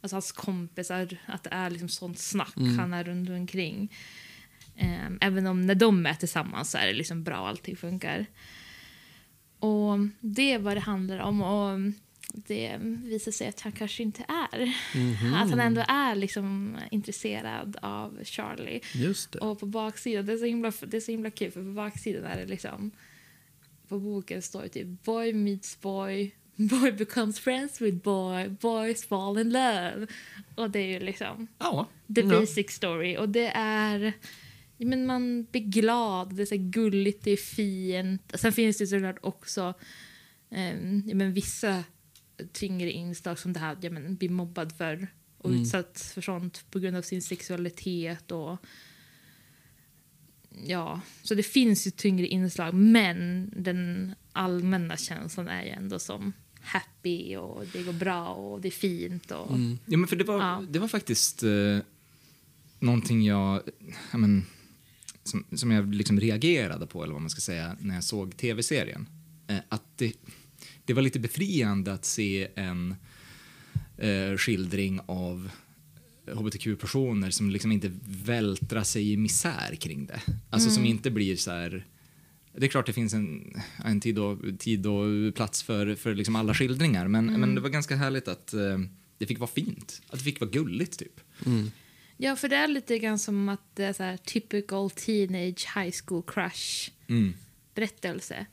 Alltså 0.00 0.14
hans 0.16 0.32
kompisar, 0.32 1.16
att 1.26 1.44
det 1.44 1.50
är 1.50 1.70
liksom 1.70 1.88
sånt 1.88 2.18
snack 2.18 2.54
han 2.78 2.92
är 2.92 3.04
runt 3.04 3.30
omkring. 3.30 3.92
Ehm, 4.76 5.18
även 5.20 5.46
om 5.46 5.66
när 5.66 5.74
de 5.74 6.06
är 6.06 6.14
tillsammans 6.14 6.70
så 6.70 6.78
är 6.78 6.86
det 6.86 6.92
liksom 6.92 7.24
bra, 7.24 7.48
allting 7.48 7.76
funkar. 7.76 8.26
Och 9.58 9.98
det 10.20 10.52
är 10.52 10.58
vad 10.58 10.76
det 10.76 10.80
handlar 10.80 11.18
om. 11.18 11.42
Och 11.42 11.78
det 12.34 12.76
visar 12.80 13.32
sig 13.32 13.48
att 13.48 13.60
han 13.60 13.72
kanske 13.72 14.02
inte 14.02 14.24
är. 14.28 14.74
Att 15.34 15.50
han 15.50 15.60
ändå 15.60 15.84
är 15.88 16.14
liksom 16.14 16.76
intresserad 16.90 17.76
av 17.82 18.24
Charlie. 18.24 18.80
Just 18.94 19.32
det. 19.32 19.38
Och 19.38 19.60
på 19.60 19.66
baksidan, 19.66 20.26
det 20.26 20.32
är, 20.32 20.36
så 20.36 20.44
himla, 20.44 20.72
det 20.80 20.96
är 20.96 21.00
så 21.00 21.10
himla 21.10 21.30
kul 21.30 21.50
för 21.50 21.62
på 21.62 21.72
baksidan 21.72 22.24
är 22.24 22.36
det 22.36 22.46
liksom 22.46 22.90
på 23.88 23.98
boken 23.98 24.42
står 24.42 24.62
det 24.62 24.68
typ 24.68 25.04
boy 25.04 25.32
meets 25.32 25.80
boy, 25.80 26.30
boy 26.56 26.92
becomes 26.92 27.40
friends 27.40 27.80
with 27.80 27.96
boy, 27.96 28.48
boys 28.48 29.04
fall 29.06 29.38
in 29.38 29.50
love. 29.50 30.06
Och 30.54 30.70
det 30.70 30.78
är 30.78 30.86
ju 30.86 31.00
liksom 31.00 31.46
Ja. 31.58 31.88
the 32.14 32.22
basic 32.22 32.70
story. 32.70 33.16
Och 33.16 33.28
det 33.28 33.52
är... 33.54 34.12
Men 34.80 35.06
man 35.06 35.44
blir 35.50 35.62
glad, 35.62 36.34
det 36.34 36.42
är 36.42 36.46
så 36.46 36.56
gulligt, 36.58 37.24
det 37.24 37.30
är 37.30 37.36
fint. 37.36 38.32
Sen 38.34 38.52
finns 38.52 38.78
det 38.78 38.86
såklart 38.86 39.18
också 39.20 39.74
ja, 40.48 41.14
men 41.14 41.32
vissa 41.32 41.84
tyngre 42.52 42.90
inslag 42.92 43.38
som 43.38 43.52
det 43.52 43.60
här 43.60 43.76
ja, 43.80 43.90
men, 43.90 44.16
blir 44.16 44.28
mobbad 44.28 44.72
för 44.72 45.08
och 45.38 45.50
utsatt 45.50 46.10
för 46.14 46.20
sånt 46.20 46.64
på 46.70 46.78
grund 46.78 46.96
av 46.96 47.02
sin 47.02 47.22
sexualitet. 47.22 48.32
och 48.32 48.56
Ja, 50.64 51.00
så 51.22 51.34
det 51.34 51.42
finns 51.42 51.86
ju 51.86 51.90
tyngre 51.90 52.26
inslag 52.26 52.74
men 52.74 53.50
den 53.56 54.14
allmänna 54.32 54.96
känslan 54.96 55.48
är 55.48 55.62
ju 55.62 55.68
ändå 55.68 55.98
som 55.98 56.32
happy 56.60 57.36
och 57.36 57.64
det 57.72 57.82
går 57.82 57.92
bra 57.92 58.28
och 58.28 58.60
det 58.60 58.68
är 58.68 58.72
fint. 58.72 59.30
Och, 59.30 59.50
Ja, 59.86 59.98
men 59.98 60.06
för 60.06 60.16
det 60.16 60.24
var, 60.24 60.38
Ja. 60.38 60.64
det 60.68 60.78
var 60.78 60.88
faktiskt... 60.88 61.42
Eh, 61.42 61.78
någonting 62.80 63.22
jag, 63.22 63.62
ja, 64.12 64.18
men, 64.18 64.46
som, 65.24 65.44
som 65.52 65.70
jag 65.70 65.94
liksom 65.94 66.20
reagerade 66.20 66.86
på, 66.86 67.02
eller 67.02 67.12
vad 67.12 67.22
man 67.22 67.30
ska 67.30 67.40
säga, 67.40 67.76
när 67.80 67.94
jag 67.94 68.04
såg 68.04 68.36
tv-serien. 68.36 69.08
Eh, 69.46 69.58
att 69.68 69.82
det, 69.96 70.12
det 70.88 70.94
var 70.94 71.02
lite 71.02 71.18
befriande 71.18 71.92
att 71.92 72.04
se 72.04 72.48
en 72.54 72.94
eh, 73.96 74.36
skildring 74.36 75.00
av 75.06 75.50
hbtq-personer 76.26 77.30
som 77.30 77.50
liksom 77.50 77.72
inte 77.72 77.92
vältrar 78.06 78.82
sig 78.82 79.12
i 79.12 79.16
misär 79.16 79.74
kring 79.74 80.06
det. 80.06 80.20
Alltså 80.50 80.70
som 80.70 80.84
inte 80.84 81.10
blir 81.10 81.36
så 81.36 81.50
här... 81.50 81.86
Det 82.56 82.66
är 82.66 82.68
klart 82.68 82.86
det 82.86 82.92
finns 82.92 83.14
en, 83.14 83.60
en 83.84 84.00
tid, 84.00 84.18
och, 84.18 84.38
tid 84.58 84.86
och 84.86 85.34
plats 85.34 85.62
för, 85.62 85.94
för 85.94 86.14
liksom 86.14 86.36
alla 86.36 86.54
skildringar, 86.54 87.08
men, 87.08 87.26
men 87.40 87.54
det 87.54 87.60
var 87.60 87.68
ganska 87.68 87.96
härligt 87.96 88.28
att 88.28 88.54
eh, 88.54 88.78
det 89.18 89.26
fick 89.26 89.38
vara 89.38 89.50
fint. 89.50 90.02
Att 90.06 90.18
det 90.18 90.24
fick 90.24 90.40
vara 90.40 90.50
gulligt, 90.50 90.98
typ. 90.98 91.20
Ja, 92.16 92.36
för 92.36 92.48
det 92.48 92.56
är 92.56 92.68
lite 92.68 92.98
grann 92.98 93.18
som 93.18 93.48
att 93.48 93.76
det 93.76 93.84
är 93.84 93.92
så 93.92 94.02
här 94.02 94.16
typical 94.16 94.90
teenage 94.90 95.68
high 95.76 95.94
school 96.04 96.22
crush 96.26 96.90
Mm. 97.08 97.34
berättelse. 97.74 98.46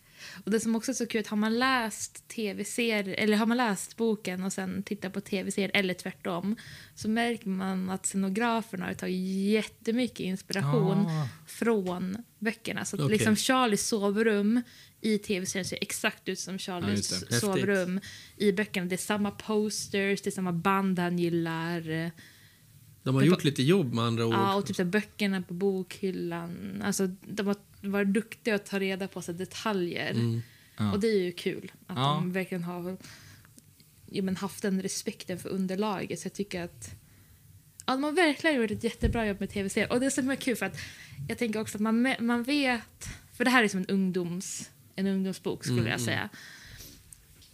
Och 0.46 0.51
det 0.51 0.60
som 0.60 0.75
också 0.75 0.91
är 0.91 0.96
så 0.96 1.05
kul, 1.08 1.24
har 1.27 1.38
man 1.38 1.60
läst 1.60 2.27
tv-serier, 2.27 3.15
eller 3.17 3.38
har 3.38 3.46
man 3.46 3.58
läst 3.58 3.98
boken 3.98 4.44
och 4.44 4.53
sen 4.53 4.84
tittat 4.84 5.13
på 5.13 5.22
tv-serier, 5.22 5.72
eller 5.74 5.94
tvärtom, 5.94 6.55
så 6.96 7.10
märker 7.10 7.50
man 7.50 7.89
att 7.89 8.05
scenograferna 8.05 8.86
har 8.86 8.94
tagit 8.94 9.15
jättemycket 9.51 10.20
inspiration 10.20 11.05
Ah. 11.05 11.27
från 11.48 12.17
böckerna. 12.39 12.86
Så 12.86 12.96
att 12.96 13.01
Okej. 13.01 13.17
liksom 13.17 13.36
Charlies 13.36 13.88
sovrum 13.88 14.62
i 15.01 15.17
tv-serien 15.17 15.65
ser 15.65 15.77
exakt 15.82 16.29
ut 16.29 16.39
som 16.39 16.53
Ja, 16.53 16.60
Charlies. 16.60 17.12
Häftigt. 17.12 17.39
sovrum 17.39 18.00
i 18.38 18.51
böckerna. 18.51 18.86
Det 18.86 18.96
är 18.96 18.98
samma 18.98 19.32
posters, 19.32 20.22
det 20.22 20.29
är 20.29 20.32
samma 20.32 20.53
band 20.53 21.00
han 21.00 21.20
gillar. 21.20 22.12
De 23.03 23.15
har 23.15 23.24
gjort 23.24 23.44
lite 23.44 23.63
jobb 23.63 23.94
med 23.94 24.03
andra 24.05 24.25
ord. 24.25 24.34
Ja, 24.34 24.55
och 24.55 24.65
typ 24.65 24.75
så 24.75 24.86
böckerna 24.86 25.41
på 25.41 25.53
bokhyllan. 25.53 26.82
Alltså, 26.86 27.08
de 27.08 27.48
har 27.48 27.55
varit 27.89 28.08
duktiga 28.13 28.56
att 28.56 28.65
ta 28.65 28.80
reda 28.80 29.08
på 29.08 29.22
så 29.22 29.32
detaljer. 29.32 30.12
Mm. 30.12 30.42
Ja. 30.77 30.92
Och 30.92 31.00
det 31.00 31.08
är 31.08 31.20
ju 31.24 31.32
kul 31.32 31.72
att 31.88 31.98
Ja. 31.98 32.04
de 32.04 32.32
verkligen 32.32 32.63
har 32.63 32.98
ja, 34.06 34.24
men 34.24 34.36
haft 34.36 34.62
den 34.62 34.82
respekten 34.82 35.39
för 35.39 35.50
underlaget. 35.50 36.20
Så 36.20 36.25
jag 36.25 36.34
tycker 36.34 36.62
att 36.63 36.89
ja, 37.86 37.94
de 37.94 38.04
har 38.04 38.12
verkligen 38.12 38.56
gjort 38.62 38.72
ett 38.72 38.84
jättebra 38.84 39.27
jobb 39.27 39.39
med 39.39 39.50
tv-serier. 39.50 39.92
Och 39.92 40.00
det 40.00 40.06
är 40.06 40.10
så 40.10 40.22
himla 40.22 40.36
kul 40.36 40.56
för 40.56 40.65
att 40.65 40.77
jag 41.27 41.38
tänker 41.38 41.62
också 41.62 41.77
att 41.77 41.82
man, 41.82 42.15
man 42.20 42.44
vet, 42.44 43.08
för 43.34 43.46
det 43.46 43.51
här 43.51 43.63
är 43.63 43.68
som 43.68 43.80
en, 43.80 43.86
ungdoms, 43.86 44.70
en 44.96 45.08
ungdomsbok 45.08 45.63
skulle 45.63 45.80
Mm, 45.80 45.92
jag 45.92 46.01
säga. 46.01 46.30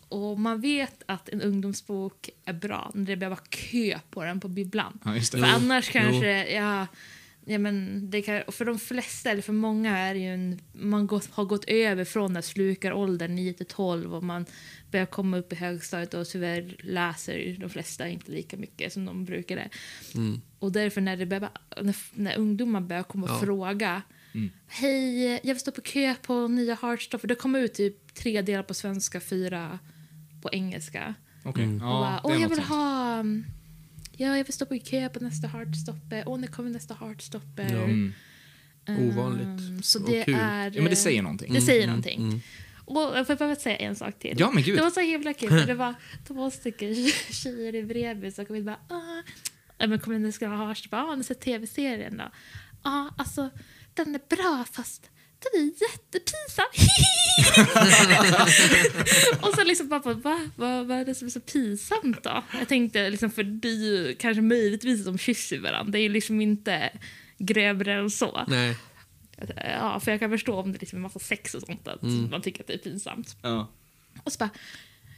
Och 0.10 0.40
man 0.40 0.62
vet 0.62 1.04
att 1.06 1.30
en 1.30 1.42
ungdomsbok 1.42 2.30
är 2.46 2.54
bra 2.54 2.92
när 2.94 3.06
det 3.06 3.16
behöver 3.18 3.36
vara 3.36 3.46
kö 3.50 4.00
på 4.10 4.24
den 4.24 4.40
på 4.40 4.48
bibblan. 4.48 5.00
Ja. 5.06 5.22
För 5.22 5.38
Jo, 5.38 5.44
annars 5.46 5.88
jo. 5.96 6.02
kanske, 6.02 6.54
ja, 6.54 6.88
ja 7.46 7.58
men 7.58 8.02
det 8.10 8.22
kan, 8.22 8.42
och 8.42 8.54
för 8.54 8.66
de 8.66 8.80
flesta, 8.80 9.32
eller 9.32 9.42
för 9.42 9.54
många 9.54 9.98
är 9.98 10.14
det 10.14 10.20
ju 10.20 10.34
en, 10.34 10.60
man 10.74 11.08
gått, 11.08 11.30
har 11.32 11.46
gått 11.46 11.66
över 11.68 12.06
från 12.06 12.34
den 12.34 12.44
slukaråldern 12.44 13.36
9 13.36 13.54
till 13.54 13.66
12 13.66 14.16
och 14.16 14.24
man 14.24 14.46
börjar 14.92 15.06
komma 15.06 15.38
upp 15.38 15.54
i 15.54 15.56
högstadiet 15.56 16.14
och 16.14 16.28
tyvärr 16.28 16.76
läser 16.80 17.58
de 17.60 17.70
flesta 17.70 18.08
inte 18.08 18.32
lika 18.32 18.58
mycket 18.58 18.94
som 18.94 19.06
de 19.06 19.26
brukade. 19.26 19.70
Mm. 20.16 20.42
Och 20.60 20.72
därför 20.72 21.02
när, 21.02 21.18
det 21.18 21.26
börjar, 21.26 21.50
när, 21.82 21.96
när 22.14 22.38
ungdomar 22.38 22.82
börjar 22.82 23.04
komma 23.04 23.26
och 23.26 23.32
Ja. 23.32 23.40
fråga 23.40 24.02
Mm. 24.34 24.50
Hej, 24.68 25.26
jag 25.32 25.54
vill 25.54 25.60
stå 25.60 25.72
på 25.72 25.82
kö 25.82 26.16
på 26.22 26.48
nya 26.48 26.76
Heartstopper. 26.82 27.28
Det 27.28 27.36
kommer 27.36 27.60
ut 27.60 27.74
typ 27.74 28.14
tre 28.14 28.42
delar 28.42 28.64
på 28.64 28.74
svenska, 28.74 29.20
fyra 29.20 29.80
på 30.42 30.50
engelska. 30.52 31.14
Okej. 31.44 31.64
Mm. 31.64 31.76
Och 31.76 32.00
bara, 32.00 32.22
Åh, 32.24 32.42
jag 32.42 32.50
vill 32.50 32.58
sånt. 32.58 32.70
ha... 32.70 33.20
um, 33.20 33.46
Ja, 34.22 34.38
jag 34.38 34.44
vill 34.44 34.54
stå 34.54 34.66
på 34.66 34.80
kö 34.80 35.10
på 35.10 35.20
nästa 35.24 35.48
Heartstopper. 35.48 36.24
Åh, 36.26 36.40
när 36.40 36.48
kommer 36.48 36.70
nästa 36.70 36.94
Heartstopper? 36.94 37.64
Ja. 37.74 37.84
Mm. 37.84 38.14
Ehm, 38.86 39.10
Ovanligt 39.10 39.86
Så 39.86 40.04
och 40.04 40.10
det 40.10 40.24
kul. 40.26 40.36
är... 40.42 40.72
Ja, 40.76 40.82
men 40.82 40.90
det 40.90 40.96
säger 40.96 41.22
någonting. 41.22 41.54
Det 41.54 41.62
säger 41.62 41.84
Mm, 41.84 41.90
någonting. 41.90 42.20
mm. 42.22 42.42
Och 42.86 43.02
jag 43.18 43.28
får 43.28 43.36
bara 43.36 43.56
säga 43.56 43.78
en 43.78 43.96
sak 43.96 44.20
till. 44.20 44.36
Ja, 44.40 44.52
men 44.52 44.64
gud. 44.64 44.78
Det 44.78 44.82
var 44.82 44.90
så 44.90 45.00
himla 45.00 45.34
kul. 45.34 45.50
För 45.50 45.68
det 45.68 45.74
var 45.74 45.94
två 46.28 46.52
stycken 46.52 46.96
tjejer 47.32 47.76
i 47.76 47.84
bredvid 47.84 48.36
som 48.36 48.46
kom 48.46 48.56
in 48.56 48.62
och 48.70 48.76
bara... 48.90 48.98
Ah, 48.98 49.24
ja, 49.78 49.88
men 49.88 50.00
kom 50.00 50.14
in 50.14 50.26
och 50.26 50.34
skulle 50.34 50.52
ha 50.52 50.66
Heartstopper. 50.66 50.98
Ah, 50.98 51.02
har 51.06 51.16
ni 51.16 51.24
sett 51.24 51.42
tv-serien 51.42 52.18
då? 52.18 52.24
Ja, 52.24 52.30
ah, 52.92 53.14
alltså 53.18 53.50
den 53.94 54.16
är 54.16 54.22
bra 54.36 54.66
fast 54.72 55.10
den 55.44 55.62
är 55.62 55.66
jättepinsam. 55.82 56.66
och 59.42 59.54
så 59.56 59.64
liksom 59.64 59.88
bara, 59.90 60.14
va? 60.14 60.50
Vad, 60.56 60.86
vad 60.88 60.98
är 60.98 61.06
det 61.06 61.16
som 61.16 61.28
är 61.28 61.32
så 61.32 61.40
pinsamt 61.40 62.24
då? 62.24 62.44
Jag 62.60 62.68
tänkte 62.68 63.10
liksom, 63.10 63.32
för 63.32 63.44
det 63.44 63.68
är 63.68 63.72
ju 63.76 64.16
kanske 64.16 64.42
möjligtvis 64.42 65.00
att 65.00 65.06
de 65.06 65.18
kysser 65.18 65.60
varandra. 65.60 65.92
Det 65.92 66.00
är 66.00 66.04
ju 66.04 66.10
liksom 66.10 66.42
inte 66.42 66.90
grövre 67.38 67.94
än 67.94 68.10
så. 68.10 68.46
Nej. 68.48 68.76
Ja, 69.58 70.00
för 70.00 70.12
jag 70.12 70.20
kan 70.20 70.30
förstå 70.30 70.56
om 70.60 70.72
det 70.74 70.80
liksom 70.82 71.00
är 71.00 71.02
massa 71.04 71.20
sex 71.20 71.54
och 71.56 71.62
sånt, 71.62 71.88
att 71.88 72.04
Mm. 72.04 72.30
man 72.30 72.42
tycker 72.42 72.62
att 72.62 72.68
det 72.68 72.74
är 72.74 72.78
pinsamt. 72.78 73.36
Ja. 73.42 73.72
Och 74.24 74.32
så 74.34 74.38
bara, 74.40 74.50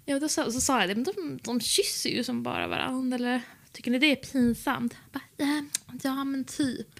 ja, 0.05 0.19
då 0.19 0.29
sa, 0.29 0.51
så 0.51 0.61
sa 0.61 0.79
jag 0.79 0.89
det, 0.89 0.95
men 0.95 1.03
de, 1.03 1.39
de 1.43 1.61
kysser 1.61 2.09
ju 2.09 2.23
som 2.23 2.43
bara 2.43 2.67
varandra, 2.67 3.15
eller 3.15 3.41
tycker 3.71 3.91
ni 3.91 3.99
det 3.99 4.11
är 4.11 4.15
pinsamt? 4.15 4.93
Jag 5.11 5.21
Bara, 5.21 5.23
ja, 5.47 5.63
ja, 6.03 6.23
men 6.23 6.43
typ. 6.45 6.99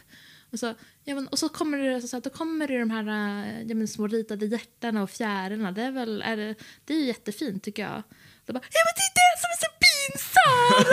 Och 0.54 0.60
så, 0.60 0.74
ja, 1.04 1.16
men, 1.16 1.28
och 1.28 1.40
så 1.40 1.50
kommer 1.50 1.78
det, 1.78 2.02
så, 2.02 2.08
så, 2.08 2.18
att 2.18 2.24
då 2.24 2.30
kommer 2.30 2.68
det 2.68 2.80
de 2.80 2.90
här 2.90 3.08
äh, 3.08 3.62
ja, 3.62 3.76
men, 3.76 3.88
små 3.88 4.08
ritade 4.08 4.46
hjärtarna 4.46 5.04
och 5.04 5.10
fjärilarna. 5.10 5.72
Det 5.72 5.82
är 5.82 5.92
väl, 5.92 6.22
är 6.22 6.38
det, 6.38 6.56
det 6.86 6.94
är 6.94 6.98
ju 6.98 7.06
jättefint 7.06 7.64
tycker 7.64 7.84
jag. 7.84 8.04
Då 8.46 8.54
bara, 8.54 8.62
ja 8.72 8.80
men 8.86 8.94
det 8.96 9.04
är 9.10 9.14
det 9.20 9.40
som 9.42 9.50
är 9.54 9.60
så 9.64 9.70
pinsamt! 9.86 10.90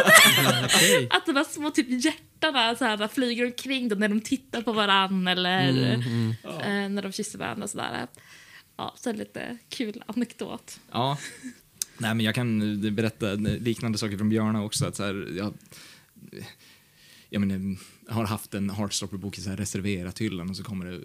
Att 1.12 1.26
de 1.26 1.36
här 1.36 1.44
små 1.44 1.70
typ 1.70 2.04
hjärtarna 2.04 2.76
så 2.76 2.84
här, 2.84 3.08
flyger 3.08 3.46
omkring 3.46 3.88
dem 3.88 3.98
när 3.98 4.08
de 4.08 4.20
tittar 4.20 4.62
på 4.62 4.72
varandra 4.72 5.32
eller 5.32 5.60
Mm, 5.60 6.00
mm. 6.00 6.84
eh, 6.84 6.90
när 6.90 7.02
de 7.02 7.12
kysser 7.12 7.38
varandra 7.38 7.64
och 7.64 7.70
sådär. 7.70 8.06
Ja, 8.76 8.94
så 8.96 9.12
lite 9.12 9.58
kul 9.68 10.02
anekdot. 10.06 10.80
Ja. 10.90 11.18
Nej, 11.98 12.14
men 12.14 12.20
jag 12.20 12.34
kan 12.34 12.84
eh, 12.84 12.90
berätta 12.90 13.26
liknande 13.34 13.98
saker 13.98 14.16
från 14.16 14.28
Björna 14.28 14.64
också. 14.64 14.86
Att 14.86 14.96
så 14.96 15.04
här, 15.04 15.28
jag, 15.36 15.54
jag, 17.30 17.40
menar, 17.40 17.76
jag 18.06 18.14
har 18.14 18.24
haft 18.24 18.54
en 18.54 18.70
Heartstopper-bok 18.70 19.38
i 19.38 19.40
så 19.40 19.50
här 19.50 19.56
reserverat 19.56 20.18
hyllan 20.20 20.50
och 20.50 20.56
så 20.56 20.64
kommer 20.64 20.86
det 20.86 21.00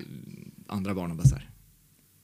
andra 0.68 0.94
barn 0.94 1.12
och 1.12 1.18
bara 1.18 1.28
så 1.28 1.36
här. 1.36 1.50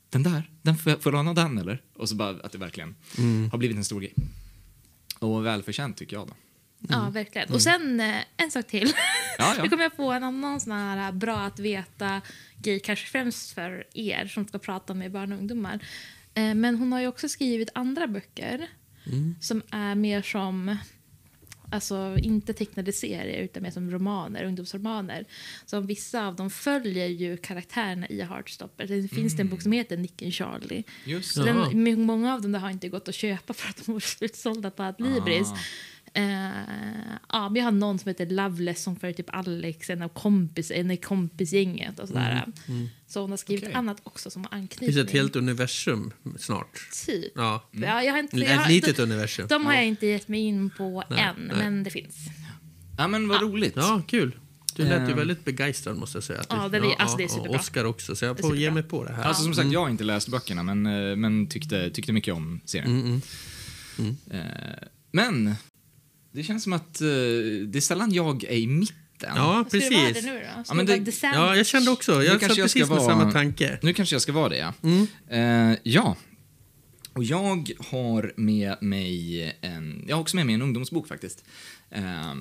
Den 0.10 0.24
där, 0.24 0.50
den 0.62 0.77
får 0.77 0.91
jag 0.91 1.01
får 1.01 1.12
låna 1.12 1.34
den 1.34 1.58
eller? 1.58 1.81
Och 1.96 2.10
så 2.10 2.15
bara 2.15 2.29
att 2.29 2.51
det 2.51 2.58
verkligen 2.58 2.96
Mm. 3.17 3.50
har 3.51 3.58
blivit 3.58 3.77
en 3.77 3.86
stor 3.86 4.01
grej. 4.01 4.13
Och 5.20 5.46
välförtjänt 5.46 5.98
tycker 5.98 6.15
jag 6.15 6.27
då. 6.27 6.34
Ja, 6.89 7.10
verkligen. 7.10 7.53
Och 7.53 7.62
sen 7.62 8.00
eh, 8.00 8.15
en 8.38 8.51
sak 8.51 8.67
till. 8.67 8.88
Ja, 9.38 9.53
Nu 9.58 9.63
ja. 9.63 9.70
kommer 9.70 9.84
jag 9.84 9.98
på 9.98 10.12
en 10.12 10.24
annan 10.24 10.60
sån 10.62 10.72
här 10.74 11.08
eh, 11.08 11.15
bra 11.17 11.38
att 11.39 11.60
veta 11.60 12.22
grej, 12.58 12.79
kanske 12.79 13.08
främst 13.08 13.51
för 13.51 13.84
er 13.93 14.25
som 14.27 14.48
ska 14.48 14.58
prata 14.60 14.93
med 14.93 15.12
barn 15.12 15.31
och 15.31 15.38
ungdomar. 15.39 15.79
Eh, 16.34 16.55
Men 16.55 16.75
hon 16.75 16.91
har 16.91 17.00
ju 17.01 17.08
också 17.08 17.29
skrivit 17.29 17.70
andra 17.75 18.08
böcker 18.08 18.67
Mm. 19.05 19.36
som 19.41 19.62
är 19.72 19.96
mer 19.96 20.22
som 20.22 20.77
Alltså 21.72 22.18
inte 22.22 22.54
tecknade 22.54 22.94
serier 22.94 23.44
utan 23.44 23.63
mer 23.63 23.72
som 23.72 23.92
romaner, 23.92 24.44
ungdomsromaner. 24.44 25.25
Så 25.66 25.80
vissa 25.80 26.28
av 26.28 26.36
dem 26.36 26.50
följer 26.50 27.08
ju 27.08 27.38
karaktärerna 27.38 28.08
i 28.08 28.22
Heartstopper. 28.22 28.88
Det 28.88 29.08
finns 29.08 29.36
det 29.36 29.42
en 29.42 29.50
bok 29.50 29.62
som 29.62 29.72
heter 29.72 29.98
Nick 29.98 30.22
and 30.22 30.34
Charlie. 30.34 30.84
Just 31.06 31.36
den, 31.36 32.06
många 32.06 32.34
av 32.34 32.42
dem 32.42 32.54
har 32.54 32.70
inte 32.70 32.90
gått 32.90 33.08
att 33.08 33.16
köpa 33.16 33.54
för 33.54 33.70
att 33.70 33.86
de 33.86 33.92
var 33.92 34.00
slutsålda 34.18 34.72
på 34.72 34.84
Adlibris. 34.84 35.48
Ah. 35.51 35.58
Eh, 36.13 36.24
ja, 37.30 37.50
men 37.50 37.56
jag 37.56 37.63
har 37.63 37.72
någon 37.72 38.00
som 38.00 38.10
heter 38.10 38.25
Loveless 38.25 38.84
som 38.84 38.96
för 38.96 39.13
typ 39.13 39.30
Alex, 39.36 39.89
en 39.89 40.01
av 40.01 40.10
kompis, 40.10 40.72
en 40.72 40.91
i 40.91 40.98
kompisgänget 40.98 42.00
och 42.00 42.08
sådär. 42.08 42.46
Så 43.08 43.22
hon 43.22 43.30
har 43.30 43.38
skrivit 43.38 43.63
Okej. 43.63 43.74
annat 43.75 43.98
också 44.03 44.30
som 44.32 44.44
har 44.44 44.50
Det 44.50 44.56
anknytning. 44.56 44.94
finns 44.94 45.06
ett 45.08 45.12
helt 45.13 45.36
universum 45.36 46.12
snart. 46.39 46.80
Typ. 47.06 47.32
Ja. 47.36 47.70
Ja, 47.72 48.03
jag 48.03 48.12
har 48.12 48.20
inte, 48.20 48.38
jag 48.38 48.62
Ett 48.63 48.70
litet 48.70 48.98
de, 48.98 49.03
universum. 49.03 49.48
de 49.50 49.65
har 49.65 49.74
jag 49.74 49.86
inte 49.88 50.06
gett 50.08 50.27
mig 50.27 50.39
in 50.41 50.70
på 50.70 51.03
Nej, 51.10 51.20
än, 51.22 51.36
nej. 51.48 51.58
men 51.58 51.84
det 51.84 51.89
finns. 51.89 52.15
Ja, 52.98 53.08
men 53.08 53.27
vad 53.27 53.41
roligt. 53.41 53.74
Ja, 53.75 54.01
kul. 54.08 54.36
Du 54.75 54.84
lät 54.84 55.01
ju 55.08 55.12
Ehm. 55.12 55.18
väldigt 55.18 55.46
begeistrad 55.46 55.98
måste 55.98 56.15
jag 56.18 56.24
säga. 56.24 56.41
Ja, 56.50 56.68
det 56.70 56.77
är- 56.77 57.01
alltså, 57.01 57.18
det 57.18 57.24
är 57.24 57.25
och 57.25 57.32
superbra. 57.32 57.60
Oscar 57.60 57.86
också, 57.86 58.15
så 58.15 58.25
jag 58.25 58.36
Det 58.36 58.41
får 58.41 58.56
ge 58.58 58.72
mig 58.72 58.84
på 58.84 59.03
det 59.03 59.13
här. 59.13 59.24
Alltså 59.24 59.44
som 59.44 59.53
sagt, 59.53 59.72
jag 59.72 59.80
har 59.82 59.89
inte 59.89 60.03
läst 60.03 60.27
böckerna 60.27 60.63
men, 60.63 60.86
eh, 60.86 61.15
men 61.15 61.48
tyckte, 61.48 61.89
tyckte 61.89 62.13
mycket 62.13 62.34
om 62.34 62.62
serien. 62.65 63.01
Mm, 63.01 63.22
mm. 64.00 64.15
Eh, 64.32 64.88
Men 65.13 65.56
det 66.32 66.44
känns 66.44 66.64
som 66.64 66.74
att 66.74 67.02
eh, 67.02 67.08
det 67.68 67.76
är 67.76 67.82
sällan 67.82 68.12
jag 68.14 68.44
är 68.44 68.52
i 68.58 68.68
mitten. 68.68 68.96
Ja, 69.36 69.66
Ska 69.68 69.78
det 69.78 69.90
precis. 69.90 70.26
nu 70.26 70.42
då? 70.58 70.64
Ska 70.64 70.74
men 70.74 70.86
det? 70.86 71.20
Ja, 71.24 71.56
jag 71.56 71.66
kände 71.66 71.92
också. 71.92 72.18
Nu 72.20 72.24
Jag 72.24 72.32
kanske 72.40 72.48
satt 72.50 72.58
jag 72.58 72.70
ska 72.70 72.80
precis 72.80 72.90
med 72.90 72.98
vara- 73.04 73.20
samma 73.20 73.32
tanke. 73.32 73.80
Nu 73.82 73.94
kanske 73.94 74.16
jag 74.16 74.22
ska 74.22 74.32
vara 74.32 74.50
det, 74.50 74.58
ja. 74.58 74.74
Mm. 74.84 75.08
Eh, 75.72 75.78
ja. 75.84 76.18
Och 77.14 77.24
jag 77.24 77.70
har 77.80 78.34
med 78.38 78.76
mig 78.82 79.44
en, 79.62 80.06
jag 80.08 80.16
har 80.16 80.22
också 80.22 80.36
med 80.36 80.46
mig 80.46 80.56
en 80.56 80.62
ungdomsbok 80.62 81.08
faktiskt. 81.08 81.44
Eh, 81.90 82.32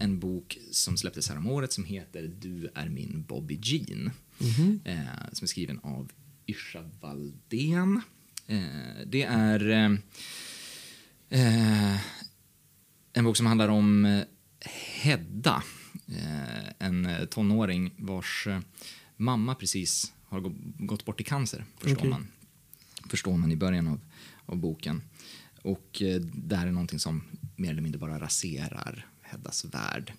en 0.00 0.18
bok 0.20 0.58
som 0.70 0.96
släpptes 0.96 1.28
här 1.28 1.36
om 1.38 1.46
året 1.46 1.72
som 1.72 1.84
heter 1.84 2.30
Du 2.40 2.70
är 2.74 2.88
min 2.88 3.24
Bobby 3.28 3.58
Jean. 3.62 4.10
Mhm. 4.38 4.80
Eh, 4.84 4.96
som 5.32 5.44
är 5.44 5.46
skriven 5.46 5.78
av 5.82 6.10
Yrsa 6.48 6.90
Valdén. 7.00 8.00
Det 9.06 9.22
är 9.22 9.70
eh, 11.30 11.96
en 13.14 13.24
bok 13.24 13.36
som 13.36 13.46
handlar 13.46 13.68
om 13.68 14.04
eh, 14.04 14.22
Hedda. 15.02 15.62
eh, 16.08 16.68
en 16.78 17.26
tonåring 17.30 17.90
vars 17.96 18.46
eh, 18.46 18.60
mamma 19.16 19.54
precis 19.54 20.12
har 20.28 20.40
gå- 20.40 20.54
gått 20.78 21.04
bort 21.04 21.20
i 21.20 21.24
cancer, 21.24 21.64
förstår, 21.78 21.98
Okej. 21.98 22.10
man. 22.10 22.26
förstår 23.08 23.36
man 23.36 23.52
i 23.52 23.56
början 23.56 23.86
av, 23.88 24.00
av 24.46 24.56
boken. 24.56 25.02
Och 25.62 26.02
eh, 26.02 26.20
det 26.20 26.56
här 26.56 26.66
är 26.66 26.72
någonting 26.72 26.98
som 26.98 27.22
mer 27.56 27.70
eller 27.70 27.82
mindre 27.82 27.98
bara 27.98 28.20
raserar 28.20 29.06
Heddas 29.22 29.64
värld. 29.64 30.12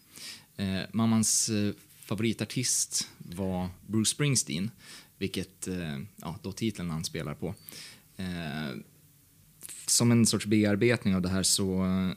Eh, 0.58 0.82
mammans 0.94 1.50
eh, 1.50 1.74
favoritartist 2.00 3.10
var 3.18 3.70
Bruce 3.88 4.10
Springsteen, 4.12 4.72
vilket 5.18 5.68
eh, 5.68 6.00
ja, 6.16 6.40
då 6.42 6.52
titeln 6.52 6.90
han 6.90 7.04
spelar 7.04 7.34
på. 7.36 7.56
Eh, 8.18 8.76
som 9.88 10.12
en 10.12 10.26
sorts 10.26 10.46
bearbetning 10.46 11.16
av 11.16 11.22
det 11.22 11.30
här 11.30 11.44
så 11.44 11.86
eh, 11.86 12.12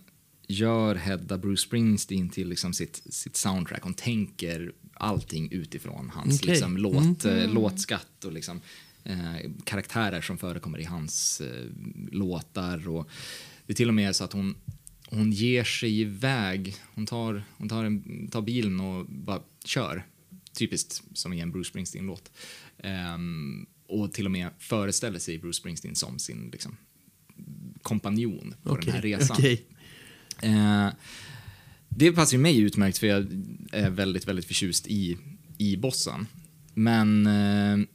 gör 0.48 0.94
Hedda 0.94 1.38
Bruce 1.38 1.62
Springsteen 1.62 2.28
till 2.28 2.48
liksom 2.48 2.74
sitt, 2.74 3.02
sitt 3.10 3.36
soundtrack. 3.36 3.82
Hon 3.82 3.94
tänker 3.94 4.72
allting 4.94 5.52
utifrån 5.52 6.10
hans 6.14 6.40
Okej. 6.40 6.50
liksom, 6.50 6.76
låt, 6.76 7.24
eh, 7.24 7.52
låtskatt 7.52 8.24
och 8.24 8.32
liksom, 8.32 8.60
eh, 9.04 9.50
karaktärer 9.64 10.20
som 10.20 10.38
förekommer 10.38 10.78
i 10.78 10.84
hans 10.84 11.40
eh, 11.40 11.66
låtar. 12.10 12.88
Och 12.88 13.08
det 13.66 13.72
är 13.72 13.74
till 13.74 13.88
och 13.88 13.94
med 13.94 14.16
så 14.16 14.24
att 14.24 14.32
hon, 14.32 14.54
hon 15.06 15.32
ger 15.32 15.64
sig 15.64 16.00
iväg. 16.00 16.76
Hon 16.94 17.06
tar, 17.06 17.42
hon 17.56 17.68
tar, 17.68 17.84
en, 17.84 18.28
tar 18.28 18.42
bilen 18.42 18.80
och 18.80 19.06
bara 19.06 19.40
kör. 19.64 20.06
Typiskt 20.52 21.02
som 21.12 21.32
i 21.32 21.40
en 21.40 21.50
Bruce 21.50 21.68
Springsteen-låt. 21.68 22.30
Ehm, 22.78 23.66
och 23.86 24.12
till 24.12 24.24
och 24.24 24.30
med 24.30 24.50
föreställer 24.58 25.18
sig 25.18 25.38
Bruce 25.38 25.58
Springsteen 25.58 25.94
som 25.94 26.18
sin 26.18 26.50
liksom, 26.52 26.76
kompanjon 27.82 28.54
på 28.62 28.76
den 28.76 28.94
här 28.94 29.02
resan. 29.02 29.36
okej. 29.38 29.66
Eh, 30.42 30.88
det 31.88 32.12
passar 32.12 32.36
ju 32.36 32.42
mig 32.42 32.60
utmärkt 32.60 32.98
för 32.98 33.06
jag 33.06 33.26
är 33.72 33.90
väldigt, 33.90 34.28
väldigt 34.28 34.44
förtjust 34.44 34.86
i, 34.86 35.18
i 35.58 35.76
bossen. 35.76 36.26
Men 36.74 37.26
eh, 37.26 37.86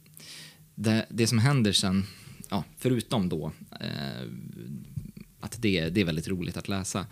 det, 0.74 1.06
det 1.10 1.26
som 1.26 1.38
händer 1.38 1.72
sen, 1.72 2.04
ja, 2.50 2.64
förutom 2.78 3.28
då 3.28 3.52
eh, 3.80 4.28
att 5.40 5.62
det, 5.62 5.88
det 5.88 6.00
är 6.00 6.04
väldigt 6.04 6.28
roligt 6.28 6.56
att 6.56 6.68
läsa, 6.68 7.06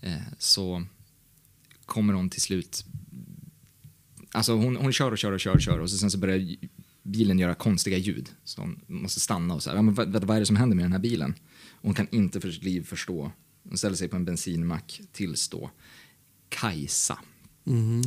eh, 0.00 0.22
så 0.38 0.84
kommer 1.86 2.14
hon 2.14 2.30
till 2.30 2.42
slut... 2.42 2.84
Alltså 4.32 4.52
hon, 4.52 4.76
hon 4.76 4.92
kör 4.92 5.12
och 5.12 5.18
kör 5.18 5.32
och 5.32 5.40
kör 5.40 5.54
och 5.54 5.60
kör 5.60 5.78
och 5.78 5.90
så 5.90 5.98
sen 5.98 6.10
så 6.10 6.18
börjar 6.18 6.56
bilen 7.02 7.38
göra 7.38 7.54
konstiga 7.54 7.98
ljud. 7.98 8.30
Så 8.44 8.60
hon 8.60 8.80
måste 8.86 9.20
stanna 9.20 9.54
och 9.54 9.62
så 9.62 9.70
här, 9.70 9.76
ja, 9.76 9.82
men 9.82 9.94
vad, 9.94 10.24
vad 10.24 10.36
är 10.36 10.40
det 10.40 10.46
som 10.46 10.56
händer 10.56 10.76
med 10.76 10.84
den 10.84 10.92
här 10.92 10.98
bilen? 10.98 11.34
Och 11.70 11.84
hon 11.84 11.94
kan 11.94 12.08
inte 12.10 12.40
för 12.40 12.50
sitt 12.50 12.64
liv 12.64 12.84
förstå. 12.84 13.32
Hon 13.68 13.78
ställer 13.78 13.96
sig 13.96 14.08
på 14.08 14.16
en 14.16 14.24
bensinmack 14.24 15.00
tills 15.12 15.48
då 15.48 15.70
Kajsa 16.48 17.18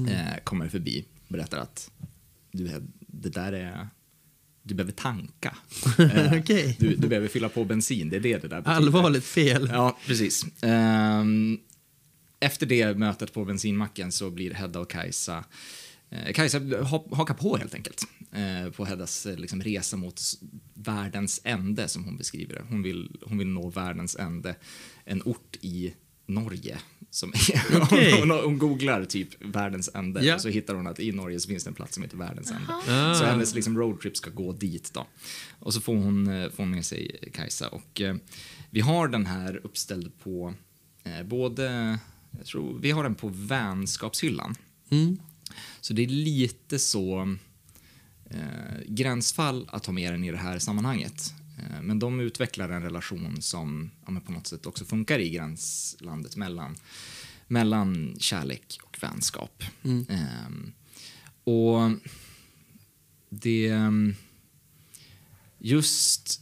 eh, 0.09 0.43
kommer 0.43 0.69
förbi 0.69 1.05
och 1.27 1.33
berättar 1.33 1.57
att 1.57 1.91
du, 2.51 2.81
det 2.99 3.29
där 3.29 3.53
är... 3.53 3.87
Du 4.63 4.75
behöver 4.75 4.91
tanka. 4.91 5.55
Eh, 5.99 6.33
Okej. 6.39 6.77
du, 6.79 6.95
du 6.95 7.07
behöver 7.07 7.27
fylla 7.27 7.49
på 7.49 7.65
bensin, 7.65 8.09
det 8.09 8.15
är 8.15 8.19
det 8.19 8.37
det 8.37 8.47
där 8.47 8.61
betyder. 8.61 8.75
Allvarligt 8.75 9.23
fel. 9.23 9.69
Ja, 9.71 9.97
precis. 10.05 10.45
Ehm, 10.61 11.59
efter 12.39 12.65
det 12.65 12.97
mötet 12.97 13.33
på 13.33 13.45
bensinmacken 13.45 14.11
så 14.11 14.29
blir 14.29 14.53
Hedda 14.53 14.79
och 14.79 14.89
Kajsa 14.89 15.43
Kajsa 16.33 16.59
ha- 16.83 17.07
hakar 17.15 17.33
på 17.33 17.57
helt 17.57 17.73
enkelt 17.73 18.03
eh, 18.31 18.71
på 18.71 18.85
Heddas 18.85 19.25
eh, 19.25 19.37
liksom, 19.37 19.61
resa 19.61 19.97
mot 19.97 20.21
världens 20.73 21.41
ände 21.43 21.87
som 21.87 22.03
hon 22.05 22.17
beskriver 22.17 22.55
det. 22.55 22.63
Hon 22.69 22.83
vill, 22.83 23.19
hon 23.25 23.37
vill 23.37 23.47
nå 23.47 23.69
världens 23.69 24.15
ände, 24.15 24.55
en 25.05 25.21
ort 25.25 25.57
i 25.61 25.93
Norge. 26.27 26.77
Som 27.09 27.33
Okej. 27.81 28.19
hon, 28.19 28.29
hon 28.31 28.57
googlar 28.57 29.05
typ 29.05 29.29
världens 29.45 29.89
ände 29.93 30.25
Ja. 30.25 30.35
och 30.35 30.41
så 30.41 30.49
hittar 30.49 30.73
hon 30.73 30.87
att 30.87 30.99
i 30.99 31.11
Norge 31.11 31.39
så 31.39 31.47
finns 31.49 31.63
det 31.63 31.69
en 31.69 31.73
plats 31.73 31.93
som 31.93 32.03
heter 32.03 32.17
världens 32.17 32.51
ände. 32.51 32.73
Ah. 32.87 33.15
Så 33.15 33.25
hennes 33.25 33.55
liksom, 33.55 33.77
roadtrip 33.77 34.17
ska 34.17 34.29
gå 34.29 34.51
dit 34.53 34.91
då. 34.93 35.07
Och 35.59 35.73
så 35.73 35.81
får 35.81 35.95
hon, 35.95 36.27
eh, 36.27 36.49
får 36.49 36.63
hon 36.63 36.71
med 36.71 36.85
sig 36.85 37.29
Kajsa 37.33 37.67
och 37.67 38.01
eh, 38.01 38.15
vi 38.69 38.79
har 38.81 39.07
den 39.07 39.25
här 39.25 39.61
uppställd 39.63 40.11
på 40.23 40.53
eh, 41.03 41.23
både, 41.23 41.97
jag 42.37 42.45
tror, 42.45 42.79
vi 42.79 42.91
har 42.91 43.03
den 43.03 43.15
på 43.15 43.27
vänskapshyllan. 43.33 44.55
Mm. 44.89 45.17
Så 45.81 45.93
det 45.93 46.03
är 46.03 46.07
lite 46.07 46.79
så 46.79 47.35
eh, 48.29 48.81
gränsfall 48.87 49.69
att 49.71 49.85
ha 49.85 49.93
med 49.93 50.13
den 50.13 50.23
i 50.23 50.31
det 50.31 50.37
här 50.37 50.59
sammanhanget. 50.59 51.33
Eh, 51.57 51.81
men 51.81 51.99
de 51.99 52.19
utvecklar 52.19 52.69
en 52.69 52.83
relation 52.83 53.41
som 53.41 53.91
ja, 54.07 54.21
på 54.25 54.31
något 54.31 54.47
sätt 54.47 54.65
också 54.65 54.85
funkar 54.85 55.19
i 55.19 55.29
gränslandet 55.29 56.35
mellan, 56.35 56.75
mellan 57.47 58.15
kärlek 58.19 58.79
och 58.83 58.97
vänskap. 59.01 59.63
Ehm, 60.09 60.71
och 61.43 61.91
det... 63.29 63.73
Just 65.63 66.41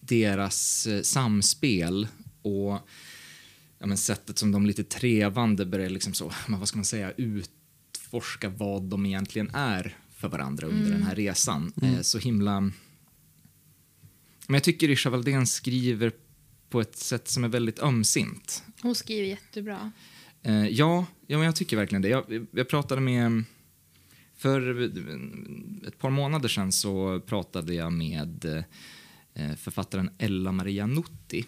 deras 0.00 0.86
eh, 0.86 1.02
samspel 1.02 2.08
och 2.42 2.78
ja, 3.78 3.86
men 3.86 3.96
sättet 3.96 4.38
som 4.38 4.52
de 4.52 4.66
lite 4.66 4.84
trevande 4.84 5.66
börjar 5.66 5.90
liksom 5.90 6.14
så, 6.14 6.32
vad 6.48 6.68
ska 6.68 6.78
man 6.78 6.84
säga, 6.84 7.12
utforska 8.12 8.48
vad 8.48 8.82
de 8.82 9.06
egentligen 9.06 9.50
är 9.54 9.96
för 10.10 10.28
varandra 10.28 10.66
under 10.66 10.90
den 10.90 11.02
här 11.02 11.14
resan. 11.14 11.72
Eh, 11.82 12.00
så 12.00 12.18
himla... 12.18 12.60
Men 12.60 14.54
jag 14.54 14.62
tycker 14.62 14.90
Isha 14.90 15.10
Valdén 15.10 15.46
skriver 15.46 16.12
på 16.68 16.80
ett 16.80 16.96
sätt 16.96 17.28
som 17.28 17.44
är 17.44 17.48
väldigt 17.48 17.78
ömsint. 17.78 18.64
Hon 18.82 18.94
skriver 18.94 19.28
jättebra. 19.28 19.92
Eh, 20.42 20.68
ja, 20.68 21.06
ja, 21.26 21.38
men 21.38 21.46
jag 21.46 21.56
tycker 21.56 21.76
verkligen 21.76 22.02
det. 22.02 22.08
Jag, 22.08 22.46
jag 22.50 22.68
pratade 22.68 23.00
med... 23.00 23.44
För 24.36 24.82
ett 25.86 25.98
par 25.98 26.10
månader 26.10 26.48
sedan 26.48 26.72
så 26.72 27.20
pratade 27.20 27.74
jag 27.74 27.92
med 27.92 28.64
eh, 29.34 29.54
författaren 29.56 30.10
Ella 30.18 30.52
Maria 30.52 30.86
Nutti 30.86 31.44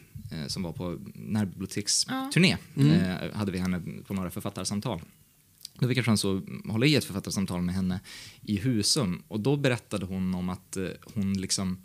som 0.46 0.62
var 0.62 0.72
på 0.72 0.98
närbiblioteksturné. 1.14 2.56
Eh, 2.76 3.36
hade 3.36 3.52
vi 3.52 3.58
henne 3.58 3.82
på 4.06 4.14
några 4.14 4.30
författarsamtal. 4.30 5.00
Då 5.78 5.88
fick 5.88 5.98
jag 5.98 6.04
chans 6.04 6.24
att 6.24 6.42
hålla 6.68 6.86
i 6.86 6.94
ett 6.94 7.04
författarsamtal 7.04 7.62
med 7.62 7.74
henne 7.74 8.00
i 8.42 8.56
Husum 8.56 9.22
och 9.28 9.40
då 9.40 9.56
berättade 9.56 10.06
hon 10.06 10.34
om 10.34 10.48
att 10.48 10.76
eh, 10.76 10.88
hon 11.14 11.40
liksom 11.40 11.78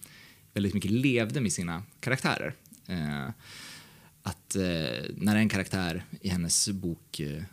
väldigt 0.54 0.74
mycket 0.74 0.92
levde 0.92 1.42
med 1.42 1.54
sina 1.54 1.84
karaktärer. 2.00 2.56
Eh, 2.88 3.30
att 4.24 4.56
eh, 4.56 4.62
när 5.16 5.36
en 5.36 5.50
karaktär 5.50 6.06
i 6.22 6.30
hennes 6.30 6.70
bok 6.70 7.20
eh, 7.20 7.44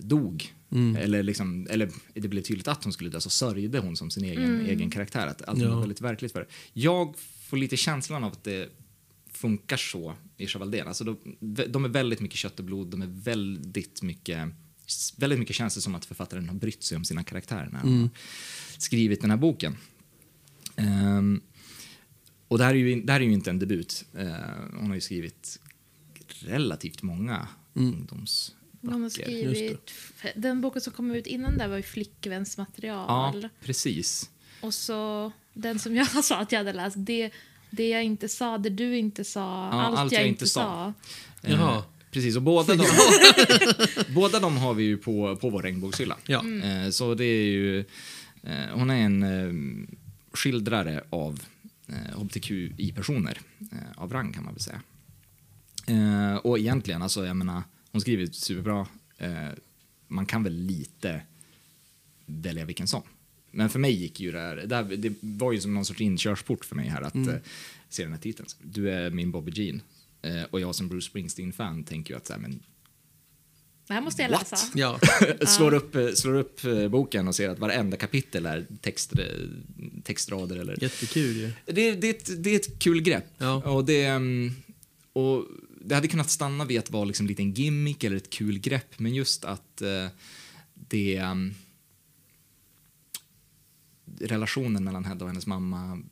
dog, 0.00 0.54
eller, 0.98 1.22
liksom, 1.22 1.66
eller 1.70 1.90
det 2.14 2.28
blev 2.28 2.42
tydligt 2.42 2.68
att 2.68 2.84
hon 2.84 2.92
skulle 2.92 3.10
dö, 3.10 3.20
så 3.20 3.30
sörjde 3.30 3.78
hon 3.78 3.96
som 3.96 4.10
sin 4.10 4.24
egen, 4.24 4.66
egen 4.66 4.90
karaktär. 4.90 5.26
Att 5.26 5.48
allt 5.48 5.60
Ja. 5.62 5.70
var 5.74 5.80
väldigt 5.80 6.00
verkligt 6.00 6.32
för 6.32 6.40
det. 6.40 6.46
Jag 6.72 7.14
får 7.18 7.56
lite 7.56 7.76
känslan 7.76 8.24
av 8.24 8.32
att 8.32 8.44
det 8.44 8.68
funkar 9.32 9.76
så 9.76 10.14
i 10.36 10.46
Chavaldén. 10.46 10.88
Alltså 10.88 11.04
de, 11.04 11.18
de 11.68 11.84
är 11.84 11.88
väldigt 11.88 12.20
mycket 12.20 12.38
kött 12.38 12.58
och 12.58 12.64
blod, 12.64 12.86
de 12.86 13.02
är 13.02 13.06
väldigt 13.06 14.02
mycket 14.02 14.48
väldigt 15.16 15.38
mycket 15.38 15.56
känns 15.56 15.74
det 15.74 15.80
som 15.80 15.94
att 15.94 16.04
författaren 16.04 16.48
har 16.48 16.54
brytt 16.54 16.82
sig 16.82 16.96
om 16.96 17.04
sina 17.04 17.24
karaktärer 17.24 17.68
när 17.72 17.78
han 17.78 18.00
har 18.00 18.08
skrivit 18.78 19.20
den 19.20 19.30
här 19.30 19.36
boken. 19.36 19.76
Ehm, 20.76 21.40
och 22.48 22.58
det 22.58 22.64
här 22.64 22.74
är 22.74 22.78
ju, 22.78 23.02
det 23.02 23.12
här 23.12 23.20
är 23.20 23.24
ju 23.24 23.32
inte 23.32 23.50
en 23.50 23.58
debut. 23.58 24.04
Eh, 24.14 24.30
hon 24.78 24.88
har 24.88 24.94
ju 24.94 25.00
skrivit 25.00 25.60
relativt 26.40 27.02
många 27.02 27.48
ungdomsböcker. 27.74 28.92
Hon 28.92 29.02
har 29.02 29.10
skrivit... 29.10 29.90
Den 30.36 30.60
boken 30.60 30.82
som 30.82 30.92
kom 30.92 31.10
ut 31.10 31.26
innan 31.26 31.58
där 31.58 31.68
var 31.68 31.76
ju 31.76 31.82
Flickvänsmaterial. 31.82 33.42
Ja, 33.42 33.48
precis. 33.60 34.30
Och 34.60 34.74
så 34.74 35.32
den 35.54 35.78
som 35.78 35.96
jag 35.96 36.24
sa 36.24 36.40
att 36.40 36.52
jag 36.52 36.58
hade 36.58 36.72
läst, 36.72 36.96
det, 36.98 37.30
det 37.70 37.88
jag 37.88 38.04
inte 38.04 38.28
sa, 38.28 38.58
det 38.58 38.70
du 38.70 38.98
inte 38.98 39.24
sa, 39.24 39.70
allt, 39.70 40.12
jag, 40.12 40.26
inte 40.26 40.46
sa. 40.46 40.94
Eh, 41.42 41.52
Jaha. 41.52 41.84
Precis, 42.10 42.36
och 42.36 42.42
båda 42.42 42.76
de, 42.76 42.86
båda 44.14 44.40
de 44.40 44.56
har 44.56 44.74
vi 44.74 44.84
ju 44.84 44.96
på, 44.96 45.36
på 45.36 45.50
vår 45.50 45.62
regnbågshylla. 45.62 46.16
Ja. 46.26 46.44
Eh, 46.64 46.90
så 46.90 47.14
det 47.14 47.24
är 47.24 47.44
ju... 47.44 47.78
Eh, 48.42 48.66
hon 48.72 48.90
är 48.90 48.96
en 48.96 49.22
eh, 49.22 49.86
skildrare 50.32 51.04
av 51.10 51.42
hbtqi-personer 52.16 53.40
av 53.96 54.12
rang 54.12 54.32
kan 54.32 54.44
man 54.44 54.54
väl 54.54 54.62
säga. 54.62 54.80
Och 56.42 56.58
egentligen, 56.58 57.02
alltså 57.02 57.26
jag 57.26 57.36
menar, 57.36 57.62
hon 57.92 58.00
skriver 58.00 58.26
superbra. 58.26 58.86
Man 60.08 60.26
kan 60.26 60.42
väl 60.42 60.54
lite 60.54 61.22
välja 62.26 62.64
vilken 62.64 62.86
som. 62.86 63.02
Men 63.50 63.70
för 63.70 63.78
mig 63.78 63.92
gick 63.92 64.20
ju 64.20 64.32
det 64.32 64.38
här, 64.38 64.56
det, 64.56 64.76
här, 64.76 64.82
det 64.82 65.12
var 65.20 65.52
ju 65.52 65.60
som 65.60 65.74
någon 65.74 65.84
sorts 65.84 66.00
inkörsport 66.00 66.64
för 66.64 66.76
mig 66.76 66.88
här 66.88 67.02
att 67.02 67.14
eh, 67.14 67.34
se 67.88 68.02
den 68.02 68.12
här 68.12 68.20
titeln. 68.20 68.48
Du 68.62 68.90
är 68.90 69.10
min 69.10 69.30
Bobby 69.30 69.52
Jean. 69.54 69.82
Eh, 70.22 70.42
och 70.50 70.60
jag 70.60 70.74
som 70.74 70.88
Bruce 70.88 71.06
Springsteen-fan 71.10 71.84
tänker 71.84 72.14
ju 72.14 72.16
att 72.16 72.26
så 72.26 72.32
här, 72.32 72.40
men 72.40 72.62
Det 73.86 73.94
här 73.94 74.00
måste 74.00 74.22
jag 74.22 74.30
What? 74.30 74.50
läsa. 74.52 74.66
Ja. 74.74 74.98
slår, 75.46 75.74
upp, 75.74 75.94
eh, 75.94 76.12
slår 76.12 76.34
upp 76.34 76.64
eh, 76.64 76.88
boken 76.88 77.28
och 77.28 77.34
ser 77.34 77.48
att 77.48 77.58
varenda 77.58 77.96
kapitel 77.96 78.46
är 78.46 78.66
text, 78.80 79.18
eh, 79.18 79.24
textrader 80.04 80.56
eller 80.56 80.82
Jättekul 80.82 81.36
ju. 81.36 81.52
det, 81.66 81.92
det, 81.92 82.06
är 82.06 82.10
ett, 82.14 82.44
det 82.44 82.50
är 82.50 82.56
ett 82.56 82.78
kul 82.78 83.02
grepp. 83.02 83.26
Ja. 83.38 83.54
Och 83.54 83.84
det, 83.84 84.04
mm, 84.04 84.52
och 85.12 85.44
det 85.84 85.94
hade 85.94 86.08
kunnat 86.08 86.30
stanna 86.30 86.64
vid 86.64 86.78
att 86.78 86.90
vara 86.90 87.04
liksom 87.04 87.26
lite 87.26 87.42
en 87.42 87.52
gimmick 87.52 88.04
eller 88.04 88.16
ett 88.16 88.30
kul 88.30 88.58
grepp, 88.58 88.98
men 88.98 89.14
just 89.14 89.44
att 89.44 89.82
eh, 89.82 90.06
det... 90.74 91.20
um, 91.20 91.54
relationen 94.20 94.84
mellan 94.84 95.04
Hedda 95.04 95.24
och 95.24 95.30
hennes 95.30 95.46
mamma 95.46 96.02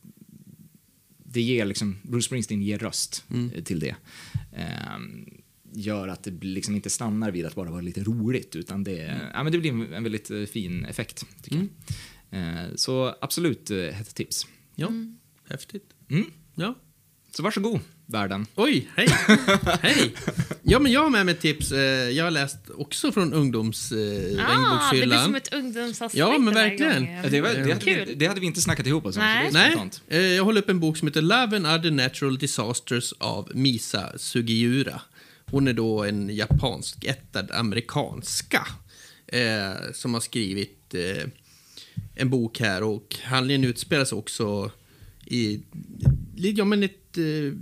det 1.31 1.41
ger 1.41 1.65
liksom, 1.65 1.97
Bruce 2.03 2.25
Springsteen 2.25 2.61
ger 2.61 2.77
röst 2.77 3.25
eh, 3.53 3.63
till 3.63 3.79
det. 3.79 3.95
Ehm, 4.55 5.29
gör 5.73 6.07
att 6.07 6.23
det 6.23 6.31
liksom 6.31 6.75
inte 6.75 6.89
stannar 6.89 7.31
vid 7.31 7.45
att 7.45 7.55
bara 7.55 7.71
vara 7.71 7.81
lite 7.81 8.03
roligt, 8.03 8.55
utan 8.55 8.83
det, 8.83 9.29
ja, 9.33 9.43
men 9.43 9.51
det 9.51 9.57
blir 9.57 9.71
en, 9.71 9.93
en 9.93 10.03
väldigt 10.03 10.31
eh, 10.31 10.43
fin 10.43 10.85
effekt, 10.85 11.25
tycker 11.41 11.57
jag. 11.57 11.67
Eh, 12.31 12.75
så 12.75 13.15
absolut 13.21 13.71
eh, 13.71 14.01
ett 14.01 14.15
tips. 14.15 14.47
Ja, 14.75 14.91
häftigt. 15.49 15.93
Mm. 16.09 16.25
Ja. 16.55 16.75
Så 17.31 17.43
varsågod, 17.43 17.79
världen. 18.05 18.45
Oj, 18.55 18.87
hej! 18.95 19.07
hej! 19.81 20.15
Ja, 20.63 20.79
men 20.79 20.91
jag 20.91 21.03
har 21.03 21.09
med 21.09 21.25
mig 21.25 21.35
ett 21.35 21.41
tips. 21.41 21.71
Eh, 21.71 21.79
Jag 22.09 22.23
har 22.23 22.31
läst 22.31 22.57
också 22.77 23.11
från 23.11 23.33
ungdoms 23.33 23.91
eh, 23.91 24.45
Ah, 24.49 24.91
det 24.93 25.05
blir 25.05 25.17
som 25.17 25.35
ett 25.35 25.53
ungdomsavsnitt 25.53 26.19
Ja, 26.19 26.37
men 26.37 26.53
verkligen. 26.53 27.03
Det, 27.31 27.41
var, 27.41 27.49
det, 27.49 27.73
hade 27.73 27.85
vi, 27.85 27.93
Kul. 28.05 28.13
det 28.15 28.25
hade 28.27 28.39
vi 28.39 28.45
inte 28.45 28.61
snackat 28.61 28.87
ihop 28.87 29.05
oss 29.05 29.15
om. 29.17 29.21
så 29.21 29.25
Nej. 29.25 29.49
Nej, 29.53 29.89
eh, 30.07 30.19
jag 30.21 30.43
håller 30.43 30.61
upp 30.61 30.69
en 30.69 30.79
bok 30.79 30.97
som 30.97 31.07
heter 31.07 31.21
Love 31.21 31.55
and 31.55 31.67
Other 31.67 31.91
Natural 31.91 32.37
Disasters 32.37 33.13
av 33.17 33.51
Misa 33.55 34.17
Sugiura. 34.17 35.01
Hon 35.45 35.67
är 35.67 35.73
då 35.73 36.03
en 36.03 36.35
japansk 36.35 37.03
ättad 37.03 37.51
amerikanska 37.51 38.67
eh, 39.27 39.91
som 39.93 40.13
har 40.13 40.21
skrivit 40.21 40.93
eh, 40.93 41.27
en 42.15 42.29
bok 42.29 42.59
här 42.59 42.83
och 42.83 43.15
handlingen 43.23 43.63
utspelas 43.63 44.11
också 44.11 44.71
i 45.25 45.59
ja, 46.39 46.65
men 46.65 46.83
ett, 46.83 47.17
eh, 47.17 47.53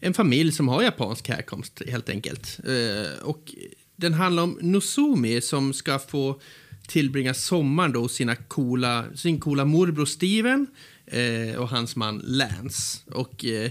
en 0.00 0.14
familj 0.14 0.52
som 0.52 0.68
har 0.68 0.82
japansk 0.82 1.28
härkomst 1.28 1.82
helt 1.88 2.08
enkelt. 2.08 2.60
Eh, 2.64 3.22
och 3.22 3.54
den 3.96 4.14
handlar 4.14 4.42
om 4.42 4.58
Nozomi 4.60 5.40
som 5.40 5.72
ska 5.72 5.98
få 5.98 6.40
tillbringa 6.88 7.34
sommaren 7.34 7.92
då 7.92 8.00
hos 8.00 8.12
sina 8.12 8.36
coola, 8.36 9.04
sin 9.14 9.40
coola 9.40 9.64
morbror 9.64 10.06
Steven 10.06 10.66
eh, 11.06 11.60
och 11.60 11.68
hans 11.68 11.96
man 11.96 12.22
Lance. 12.24 12.98
Och 13.06 13.44
eh, 13.44 13.70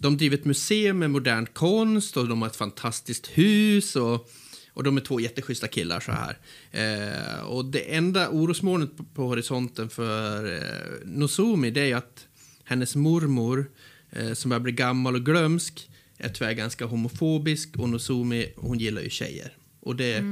de 0.00 0.16
driver 0.16 0.36
ett 0.36 0.44
museum 0.44 0.98
med 0.98 1.10
modern 1.10 1.46
konst 1.46 2.16
och 2.16 2.28
de 2.28 2.42
har 2.42 2.48
ett 2.48 2.56
fantastiskt 2.56 3.26
hus 3.26 3.96
och, 3.96 4.30
och 4.72 4.82
de 4.82 4.96
är 4.96 5.00
två 5.00 5.20
jätteschyssta 5.20 5.68
killar 5.68 6.00
så 6.00 6.12
här. 6.12 6.38
Eh, 6.70 7.40
och 7.40 7.64
det 7.64 7.94
enda 7.94 8.28
orosmolnet 8.28 8.96
på, 8.96 9.04
på 9.04 9.22
horisonten 9.22 9.88
för 9.88 10.52
eh, 10.56 11.06
Nozomi 11.06 11.70
det 11.70 11.80
är 11.80 11.86
ju 11.86 11.94
att 11.94 12.26
hennes 12.70 12.96
mormor 12.96 13.70
eh, 14.10 14.32
som 14.32 14.48
börjar 14.48 14.60
bli 14.60 14.72
gammal 14.72 15.14
och 15.14 15.24
glömsk 15.24 15.90
är 16.18 16.28
tyvärr 16.28 16.52
ganska 16.52 16.84
homofobisk 16.84 17.76
och 17.76 17.88
Nozomi 17.88 18.52
hon 18.56 18.78
gillar 18.78 19.02
ju 19.02 19.10
tjejer. 19.10 19.56
Och 19.80 19.96
det, 19.96 20.24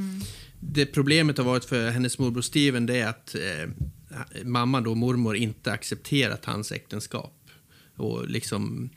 det 0.61 0.87
problemet 0.87 1.38
har 1.38 1.44
varit 1.44 1.64
för 1.64 1.90
hennes 1.90 2.18
morbror 2.18 2.42
Steven 2.42 2.87
det 2.87 3.01
är 3.01 3.09
att 3.09 3.35
eh, 3.35 3.70
mamma 4.44 4.81
då, 4.81 4.94
mormor, 4.94 5.37
inte 5.37 5.72
accepterat 5.72 6.44
hans 6.44 6.72
äktenskap. 6.72 7.35
Och 7.96 8.29
liksom 8.29 8.90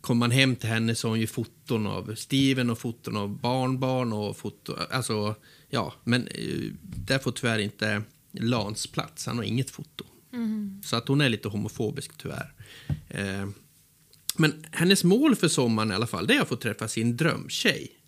kommer 0.00 0.18
man 0.18 0.30
hem 0.30 0.56
till 0.56 0.68
henne 0.68 0.94
så 0.94 1.08
har 1.08 1.10
hon 1.10 1.20
ju 1.20 1.26
foton 1.26 1.86
av 1.86 2.14
Steven 2.14 2.70
och 2.70 2.78
foton 2.78 3.16
av 3.16 3.40
barnbarn 3.40 4.12
och 4.12 4.36
foto, 4.36 4.76
alltså 4.90 5.34
ja, 5.68 5.94
men 6.04 6.26
eh, 6.26 6.72
där 6.82 7.18
får 7.18 7.32
tyvärr 7.32 7.58
inte 7.58 8.02
Lans 8.32 8.86
plats, 8.86 9.26
han 9.26 9.36
har 9.36 9.44
inget 9.44 9.70
foto. 9.70 10.04
Så 10.84 10.96
att 10.96 11.08
hon 11.08 11.20
är 11.20 11.28
lite 11.28 11.48
homofobisk 11.48 12.10
tyvärr. 12.16 12.52
Eh, 13.08 13.48
men 14.36 14.66
hennes 14.70 15.04
mål 15.04 15.36
för 15.36 15.48
sommaren 15.48 15.90
i 15.90 15.94
alla 15.94 16.06
fall, 16.06 16.26
det 16.26 16.34
är 16.34 16.40
att 16.40 16.48
få 16.48 16.56
träffa 16.56 16.88
sin 16.88 17.16
drömtjej. 17.16 18.00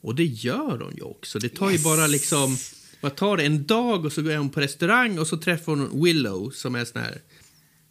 Och 0.00 0.14
det 0.14 0.24
gör 0.24 0.78
hon 0.78 0.96
ju 0.96 1.02
också. 1.02 1.38
Det 1.38 1.48
tar 1.48 1.70
ju 1.70 1.78
bara 1.78 2.06
liksom, 2.06 2.56
vad 3.00 3.16
tar 3.16 3.36
det, 3.36 3.42
en 3.42 3.66
dag 3.66 4.04
och 4.04 4.12
så 4.12 4.22
går 4.22 4.36
hon 4.36 4.50
på 4.50 4.60
restaurang 4.60 5.18
och 5.18 5.26
så 5.26 5.36
träffar 5.36 5.76
hon 5.76 6.04
Willow 6.04 6.50
som 6.50 6.74
är 6.74 6.84
sån 6.84 7.02
här, 7.02 7.20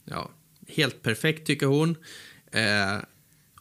ja, 0.05 0.31
helt 0.67 1.01
perfekt 1.01 1.47
tycker 1.47 1.65
hon. 1.65 1.95
Eh, 2.51 2.97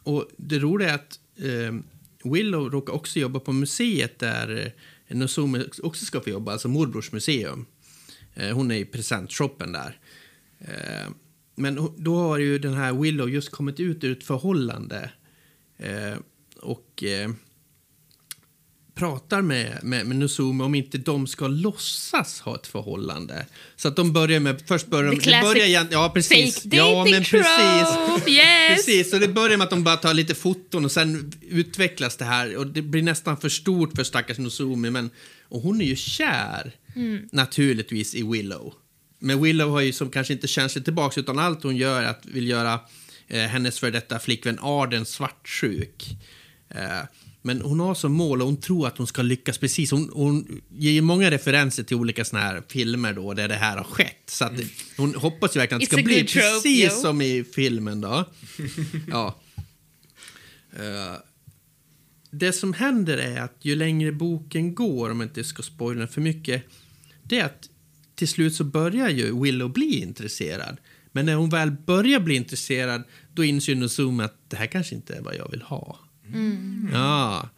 och 0.03 0.29
det 0.37 0.59
roliga 0.59 0.89
är 0.89 0.95
att 0.95 1.19
eh, 1.37 1.75
Willow 2.31 2.69
råkar 2.69 2.93
också 2.93 3.19
jobba 3.19 3.39
på 3.39 3.51
museet 3.51 4.19
där 4.19 4.73
eh, 5.07 5.17
Nozomi 5.17 5.65
också 5.83 6.05
ska 6.05 6.21
få 6.21 6.29
jobba, 6.29 6.51
alltså 6.51 6.67
morbrors 6.67 7.11
museum. 7.11 7.65
Eh, 8.33 8.55
hon 8.55 8.71
är 8.71 8.75
i 8.75 8.85
presentshoppen 8.85 9.71
där. 9.71 9.99
Eh, 10.61 11.11
men 11.55 11.89
då 11.97 12.17
har 12.17 12.37
ju 12.37 12.59
den 12.59 12.73
här 12.73 12.93
Willow 12.93 13.29
just 13.29 13.49
kommit 13.49 13.79
ut 13.79 14.03
ur 14.03 14.11
ett 14.11 14.23
förhållande. 14.23 15.09
Eh, 15.77 16.17
och 16.61 17.03
eh, 17.03 17.29
pratar 18.95 19.41
med, 19.41 19.79
med, 19.83 20.05
med 20.05 20.17
Nozomi 20.17 20.63
om 20.63 20.75
inte 20.75 20.97
de 20.97 21.27
ska 21.27 21.47
låtsas 21.47 22.41
ha 22.41 22.55
ett 22.55 22.67
förhållande. 22.67 23.45
Så 23.75 23.87
att 23.87 23.95
de 23.95 24.13
börjar 24.13 24.39
med, 24.39 24.61
först 24.65 24.87
börjar 24.87 25.11
de, 25.11 25.19
classic 25.19 25.53
börjar 25.53 25.87
ja 25.91 26.11
precis. 26.13 26.65
Ja, 26.65 27.05
men 27.05 27.23
precis. 27.23 28.27
yes! 28.27 28.75
Precis, 28.75 29.11
så 29.11 29.17
det 29.17 29.27
börjar 29.27 29.57
med 29.57 29.65
att 29.65 29.69
de 29.69 29.83
bara 29.83 29.97
tar 29.97 30.13
lite 30.13 30.35
foton 30.35 30.85
och 30.85 30.91
sen 30.91 31.31
utvecklas 31.41 32.17
det 32.17 32.25
här 32.25 32.57
och 32.57 32.67
det 32.67 32.81
blir 32.81 33.01
nästan 33.01 33.37
för 33.37 33.49
stort 33.49 33.95
för 33.95 34.03
stackars 34.03 34.37
Nozomi 34.37 34.89
men 34.89 35.09
och 35.43 35.61
hon 35.61 35.81
är 35.81 35.85
ju 35.85 35.95
kär 35.95 36.71
naturligtvis 37.31 38.15
i 38.15 38.23
Willow. 38.23 38.73
Men 39.23 39.41
Willow 39.41 39.69
har 39.69 39.81
ju 39.81 39.93
som 39.93 40.09
kanske 40.09 40.33
inte 40.33 40.47
känt 40.47 40.71
sig 40.71 40.83
tillbaka 40.83 41.19
utan 41.19 41.39
allt 41.39 41.63
hon 41.63 41.77
gör 41.77 42.01
är 42.01 42.07
att 42.07 42.25
vill 42.25 42.47
göra 42.47 42.79
eh, 43.27 43.41
hennes 43.41 43.79
för 43.79 43.91
detta 43.91 44.19
flickvän 44.19 44.59
Arden 44.61 45.05
svartsjuk. 45.05 46.17
Eh, 46.69 47.05
men 47.41 47.61
hon 47.61 47.79
har 47.79 47.95
som 47.95 48.11
mål 48.11 48.41
och 48.41 48.47
hon 48.47 48.57
tror 48.57 48.87
att 48.87 48.97
hon 48.97 49.07
ska 49.07 49.21
lyckas 49.21 49.57
precis. 49.57 49.91
Hon, 49.91 50.09
hon 50.13 50.61
ger 50.69 50.91
ju 50.91 51.01
många 51.01 51.31
referenser 51.31 51.83
till 51.83 51.97
olika 51.97 52.25
såna 52.25 52.41
här 52.41 52.63
filmer 52.67 53.13
då 53.13 53.33
där 53.33 53.47
det 53.47 53.55
här 53.55 53.77
har 53.77 53.83
skett. 53.83 54.23
Så 54.25 54.45
att 54.45 54.53
hon 54.97 55.15
hoppas 55.15 55.55
ju 55.55 55.59
verkligen 55.59 55.77
att 55.77 55.89
det 55.89 55.95
ska 55.95 56.03
bli 56.03 56.23
trope, 56.23 56.47
precis 56.47 56.83
yo. 56.83 57.01
som 57.01 57.21
i 57.21 57.43
filmen 57.43 58.01
då. 58.01 58.25
ja. 59.07 59.39
Eh, 60.73 61.15
det 62.31 62.53
som 62.53 62.73
händer 62.73 63.17
är 63.17 63.41
att 63.41 63.57
ju 63.61 63.75
längre 63.75 64.11
boken 64.11 64.75
går, 64.75 65.09
om 65.09 65.19
jag 65.19 65.29
inte 65.29 65.43
ska 65.43 65.63
spoila 65.63 66.07
för 66.07 66.21
mycket, 66.21 66.63
det 67.23 67.39
är 67.39 67.45
att 67.45 67.69
till 68.21 68.27
slut 68.27 68.55
så 68.55 68.63
börjar 68.63 69.09
ju 69.09 69.41
Willow 69.41 69.71
bli 69.71 70.01
intresserad. 70.01 70.77
Men 71.11 71.25
när 71.25 71.35
hon 71.35 71.49
väl 71.49 71.71
börjar 71.71 72.19
bli 72.19 72.35
intresserad, 72.35 73.03
då 73.33 73.43
inser 73.43 73.75
Nozomi 73.75 74.23
att 74.23 74.49
det 74.49 74.57
här 74.57 74.65
kanske 74.65 74.95
inte 74.95 75.15
är 75.15 75.21
vad 75.21 75.35
jag 75.35 75.51
vill 75.51 75.61
ha. 75.61 75.99
Ja. 76.93 77.49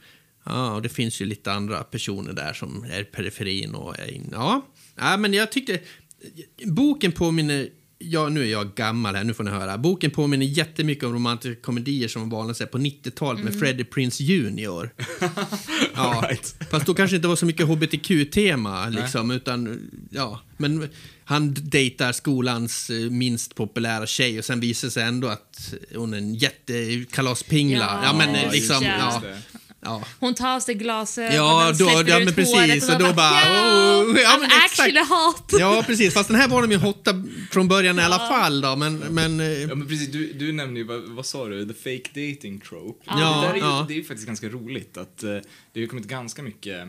ja, 0.44 0.76
och 0.76 0.82
det 0.82 0.90
finns 0.90 1.22
ju 1.22 1.26
lite 1.26 1.52
andra 1.52 1.84
personer 1.84 2.34
där 2.34 2.54
som 2.54 2.84
är 2.84 3.02
i 3.02 3.04
periferin 3.04 3.76
och 3.76 4.00
är 4.00 4.12
in. 4.12 4.30
Ja. 4.32 4.68
ja, 4.96 5.18
men 5.18 5.34
jag 5.34 5.52
tyckte... 5.52 5.80
Boken 6.66 7.12
påminner... 7.12 7.70
Ja, 8.04 8.30
nu 8.30 8.42
är 8.42 8.46
jag 8.52 8.76
gammal 8.76 9.16
här, 9.16 9.24
nu 9.24 9.34
får 9.34 9.44
ni 9.44 9.52
höra. 9.52 9.78
Boken 9.78 10.12
påminner 10.12 10.46
jättemycket 10.46 11.04
om 11.04 11.14
romantiska 11.14 11.62
komedier 11.62 12.08
som 12.08 12.30
var 12.30 12.38
vanliga 12.38 12.68
på 12.68 12.78
90-talet 12.78 13.44
med 13.44 13.60
Freddie 13.60 13.84
Prince 13.84 14.24
Jr. 14.24 14.90
Ja, 15.96 16.26
Right. 16.30 16.56
fast 16.72 16.86
då 16.86 16.94
kanske 16.94 17.16
inte 17.16 17.28
var 17.28 17.36
så 17.36 17.46
mycket 17.46 17.68
hbtq-tema, 17.68 18.90
liksom, 18.90 19.32
utan, 19.32 19.90
ja, 20.10 20.42
men 20.58 20.90
han 21.26 21.54
dejtar 21.54 22.12
skolans 22.12 22.90
eh, 22.90 22.96
minst 23.10 23.56
populära 23.56 24.08
tjej 24.08 24.40
och 24.40 24.46
sen 24.46 24.60
visar 24.60 24.90
sig 24.90 25.04
ändå 25.04 25.28
att 25.28 25.74
hon 25.96 26.14
är 26.14 26.18
en 26.18 26.36
jättekalaspingla. 26.36 27.78
Ja, 27.86 28.02
Ja, 28.04 28.14
men 28.18 28.36
eh, 28.36 28.52
liksom, 28.52 28.84
ja. 28.84 29.22
Ja. 29.84 30.04
Hon 30.20 30.34
tar 30.34 30.56
av 30.56 30.60
sig 30.60 30.76
glasögonen, 30.76 31.36
Ja, 31.36 31.68
då- 31.70 31.76
släpper 31.76 32.10
ja, 32.10 32.20
ut 32.20 32.26
men 32.26 32.34
precis, 32.34 32.56
håret 32.56 32.84
och 32.84 32.90
och 32.90 33.00
då 33.00 33.06
man 33.06 33.16
bara, 33.16 33.42
ja, 33.42 34.04
oh, 34.04 34.20
ja, 34.20 34.38
men 34.42 34.50
actually 34.52 35.00
hot. 35.00 35.54
Ja, 35.60 35.84
precis. 35.88 36.14
Fast 36.14 36.30
den 36.30 36.38
här 36.38 36.48
var 36.48 36.62
de 36.62 36.72
ju 36.72 36.78
hotta 36.78 37.24
från 37.52 37.68
början 37.68 38.00
i 38.00 38.02
alla 38.02 38.20
fall 38.20 38.62
då, 38.62 38.76
men... 38.76 38.98
men 38.98 39.40
eh, 39.40 39.48
Ja, 39.48 39.76
men 39.76 39.88
precis, 39.88 40.12
du, 40.12 40.34
du 40.34 40.52
nämnde 40.54 40.80
ju, 40.80 40.86
vad, 40.86 41.02
vad 41.02 41.26
sa 41.26 41.48
du, 41.48 41.66
the 41.66 41.74
fake 41.74 42.32
dating 42.32 42.60
trope. 42.60 43.04
Ja, 43.08 43.16
det, 43.16 43.48
där 43.48 43.50
är 43.50 43.56
ju, 43.56 43.62
ja. 43.62 43.86
det 43.88 43.94
är 43.94 43.98
ju 43.98 44.04
faktiskt 44.04 44.28
ganska 44.28 44.50
roligt 44.50 44.98
att 44.98 45.24
eh, 45.24 45.30
det 45.30 45.42
har 45.74 45.82
ju 45.82 45.88
kommit 45.88 46.08
ganska 46.08 46.44
mycket, 46.44 46.82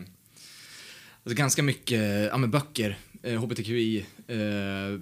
alltså 1.23 1.37
ganska 1.37 1.63
mycket, 1.63 2.29
ja 2.31 2.37
men 2.37 2.51
böcker, 2.51 2.97
eh, 3.23 3.41
hbtqi, 3.43 4.05
eh, 4.27 4.99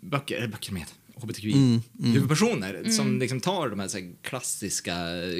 böcker, 0.00 0.36
eller 0.36 0.48
böcker 0.48 0.72
med 0.72 0.84
hbtqi, 1.16 1.52
Mm, 1.52 1.80
huvudpersoner 2.02 2.90
som 2.90 3.18
liksom 3.18 3.40
tar 3.40 3.68
de 3.68 3.80
här, 3.80 3.88
så 3.88 3.98
här 3.98 4.12
klassiska 4.22 4.96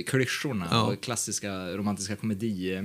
klyschorna 0.07 0.69
Ja. 0.71 0.83
och 0.83 1.03
klassiska 1.03 1.77
romantiska 1.77 2.17
komedi 2.17 2.81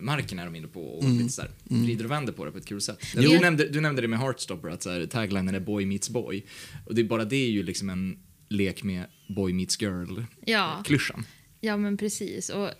marken 0.00 0.38
är 0.38 0.44
de 0.44 0.54
inne 0.56 0.68
på 0.68 0.80
och 0.86 1.04
Mm, 1.04 1.18
lite 1.18 1.32
så 1.32 1.42
här, 1.42 1.50
vrider 1.64 2.04
och 2.04 2.10
vänder 2.10 2.32
på 2.32 2.44
det 2.44 2.50
på 2.52 2.58
ett 2.58 2.66
kul 2.66 2.80
sätt. 2.80 2.98
Du, 3.14 3.38
nämnde, 3.38 3.68
du 3.68 3.80
nämnde 3.80 4.02
det 4.02 4.08
med 4.08 4.18
Heartstopper, 4.18 4.68
att 4.68 4.82
så 4.82 4.90
här, 4.90 5.06
taglinen 5.06 5.54
är 5.54 5.60
boy 5.60 5.86
meets 5.86 6.10
boy. 6.10 6.44
Och 6.86 6.94
det 6.94 7.00
är 7.00 7.04
bara 7.04 7.24
det 7.24 7.36
är 7.36 7.50
ju 7.50 7.62
liksom 7.62 7.90
en 7.90 8.18
lek 8.48 8.82
med 8.82 9.04
boy 9.28 9.52
meets 9.52 9.80
girl-klyschan. 9.82 11.24
Ja, 11.24 11.24
ja, 11.60 11.76
men 11.76 11.96
precis. 11.96 12.48
Och, 12.48 12.70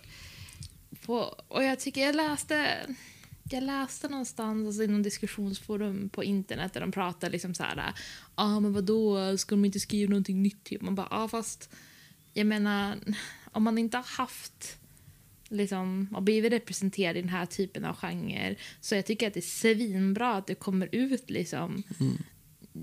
på, 1.05 1.15
och 1.47 1.63
jag 1.63 1.79
tycker 1.79 2.01
jag 2.01 2.15
läste... 2.15 2.77
Jag 3.49 3.63
läste 3.63 4.07
någonstans 4.07 4.67
alltså 4.67 4.83
i 4.83 4.87
någon 4.87 5.03
diskussionsforum 5.03 6.09
på 6.09 6.23
internet 6.23 6.73
där 6.73 6.81
de 6.81 6.91
pratar 6.91 7.29
liksom 7.29 7.53
så 7.53 7.63
här, 7.63 7.93
ah, 8.35 8.59
men 8.59 8.73
vadå, 8.73 9.37
ska 9.37 9.55
de 9.55 9.65
inte 9.65 9.79
skriva 9.79 10.09
någonting 10.09 10.43
nytt? 10.43 10.63
Typ? 10.63 10.81
Man 10.81 10.95
bara, 10.95 11.07
ja 11.11 11.23
ah, 11.23 11.27
fast 11.27 11.69
jag 12.33 12.47
menar, 12.47 12.97
om 13.51 13.63
man 13.63 13.77
inte 13.77 13.97
har 13.97 14.17
haft 14.17 14.77
liksom, 15.49 16.07
och 16.13 16.23
blivit 16.23 16.51
representerad 16.51 17.17
i 17.17 17.21
den 17.21 17.29
här 17.29 17.45
typen 17.45 17.85
av 17.85 17.95
genre. 17.95 18.55
Så 18.81 18.95
jag 18.95 19.05
tycker 19.05 19.27
att 19.27 19.33
det 19.33 19.39
är 19.39 19.41
svinbra 19.41 20.33
att 20.33 20.47
det 20.47 20.55
kommer 20.55 20.89
ut 20.91 21.29
liksom, 21.29 21.83
Mm 21.99 22.17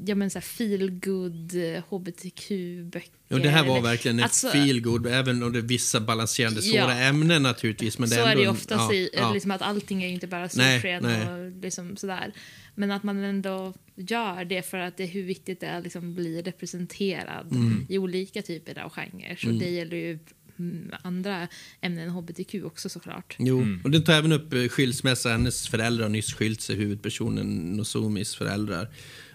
ja 0.06 0.14
men 0.14 0.30
så 0.30 0.38
här 0.38 0.42
feel 0.42 0.90
good 0.90 1.52
hbtq-böcker. 1.88 3.10
Och 3.30 3.40
det 3.40 3.48
här 3.48 3.66
var 3.66 3.80
verkligen 3.80 4.18
ett 4.18 4.24
Alltså, 4.24 4.48
feelgood, 4.48 5.06
även 5.06 5.42
om 5.42 5.52
det 5.52 5.58
är 5.58 5.62
vissa 5.62 6.00
balanserande 6.00 6.62
svåra 6.62 6.80
Ja. 6.80 6.92
ämnen 6.94 7.42
naturligtvis. 7.42 7.98
Men 7.98 8.08
det 8.08 8.14
så 8.16 8.24
är 8.24 8.36
det 8.36 8.42
ju 8.42 8.48
oftast 8.48 8.92
ja, 8.92 8.94
i, 8.94 9.10
ja. 9.12 9.32
liksom 9.32 9.50
att 9.50 9.62
allting 9.62 10.02
är 10.02 10.06
ju 10.08 10.14
inte 10.14 10.26
bara 10.26 10.48
solsken 10.48 11.04
och 11.04 11.62
liksom 11.62 11.96
sådär. 11.96 12.32
Men 12.74 12.90
att 12.90 13.02
man 13.02 13.18
ändå 13.18 13.74
gör 13.96 14.44
det 14.44 14.62
för 14.62 14.78
att 14.78 14.96
det 14.96 15.02
är 15.02 15.08
hur 15.08 15.22
viktigt 15.22 15.60
det 15.60 15.66
är 15.66 15.78
att 15.78 15.84
liksom 15.84 16.14
bli 16.14 16.42
representerad 16.42 17.52
Mm. 17.52 17.86
i 17.88 17.98
olika 17.98 18.42
typer 18.42 18.78
av 18.78 18.90
genrer. 18.90 19.36
Så 19.36 19.46
det 19.46 19.70
gäller 19.70 19.96
ju 19.96 20.18
mm, 20.58 20.90
andra 21.02 21.48
ämnen 21.80 22.04
än 22.08 22.10
hbtq 22.10 22.54
också 22.64 22.88
såklart. 22.88 23.36
Jo, 23.38 23.66
och 23.84 23.90
den 23.90 24.04
tar 24.04 24.12
även 24.12 24.32
upp 24.32 24.52
eh, 24.52 24.68
skilsmässa. 24.68 25.28
Hennes 25.30 25.68
föräldrar 25.68 26.02
har 26.04 26.10
nyss 26.10 26.32
skilt 26.34 26.60
sig, 26.60 26.76
huvudpersonen 26.76 27.76
Nozomis 27.76 28.34
föräldrar. 28.34 28.88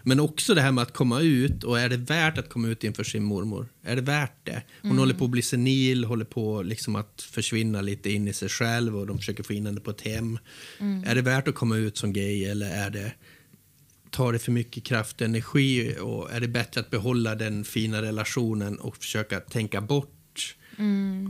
Men 0.07 0.19
också 0.19 0.53
det 0.53 0.61
här 0.61 0.71
med 0.71 0.81
att 0.81 0.93
komma 0.93 1.21
ut 1.21 1.63
och 1.63 1.79
är 1.79 1.89
det 1.89 1.97
värt 1.97 2.37
att 2.37 2.49
komma 2.49 2.67
ut 2.67 2.83
inför 2.83 3.03
sin 3.03 3.23
mormor? 3.23 3.67
Är 3.83 3.95
det 3.95 4.01
värt 4.01 4.45
det? 4.45 4.63
Hon 4.81 4.97
håller 4.97 5.13
på 5.13 5.25
att 5.25 5.31
bli 5.31 5.41
senil, 5.41 6.05
håller 6.05 6.25
på 6.25 6.61
liksom 6.61 6.95
att 6.95 7.21
försvinna 7.31 7.81
lite 7.81 8.11
in 8.11 8.27
i 8.27 8.33
sig 8.33 8.49
själv 8.49 8.97
och 8.97 9.07
de 9.07 9.17
försöker 9.17 9.43
få 9.43 9.53
in 9.53 9.65
henne 9.65 9.79
på 9.79 9.91
ett 9.91 10.01
hem. 10.01 10.39
Är 11.05 11.15
det 11.15 11.21
värt 11.21 11.47
att 11.47 11.55
komma 11.55 11.77
ut 11.77 11.97
som 11.97 12.13
gay 12.13 12.45
eller 12.45 12.69
är 12.69 12.89
det 12.89 13.11
tar 14.11 14.33
det 14.33 14.39
för 14.39 14.51
mycket 14.51 14.83
kraft 14.83 15.21
och 15.21 15.27
energi 15.27 15.95
och 16.01 16.31
är 16.31 16.39
det 16.39 16.47
bättre 16.47 16.81
att 16.81 16.89
behålla 16.89 17.35
den 17.35 17.63
fina 17.63 18.01
relationen 18.01 18.79
och 18.79 18.97
försöka 18.97 19.39
tänka 19.39 19.81
bort 19.81 20.16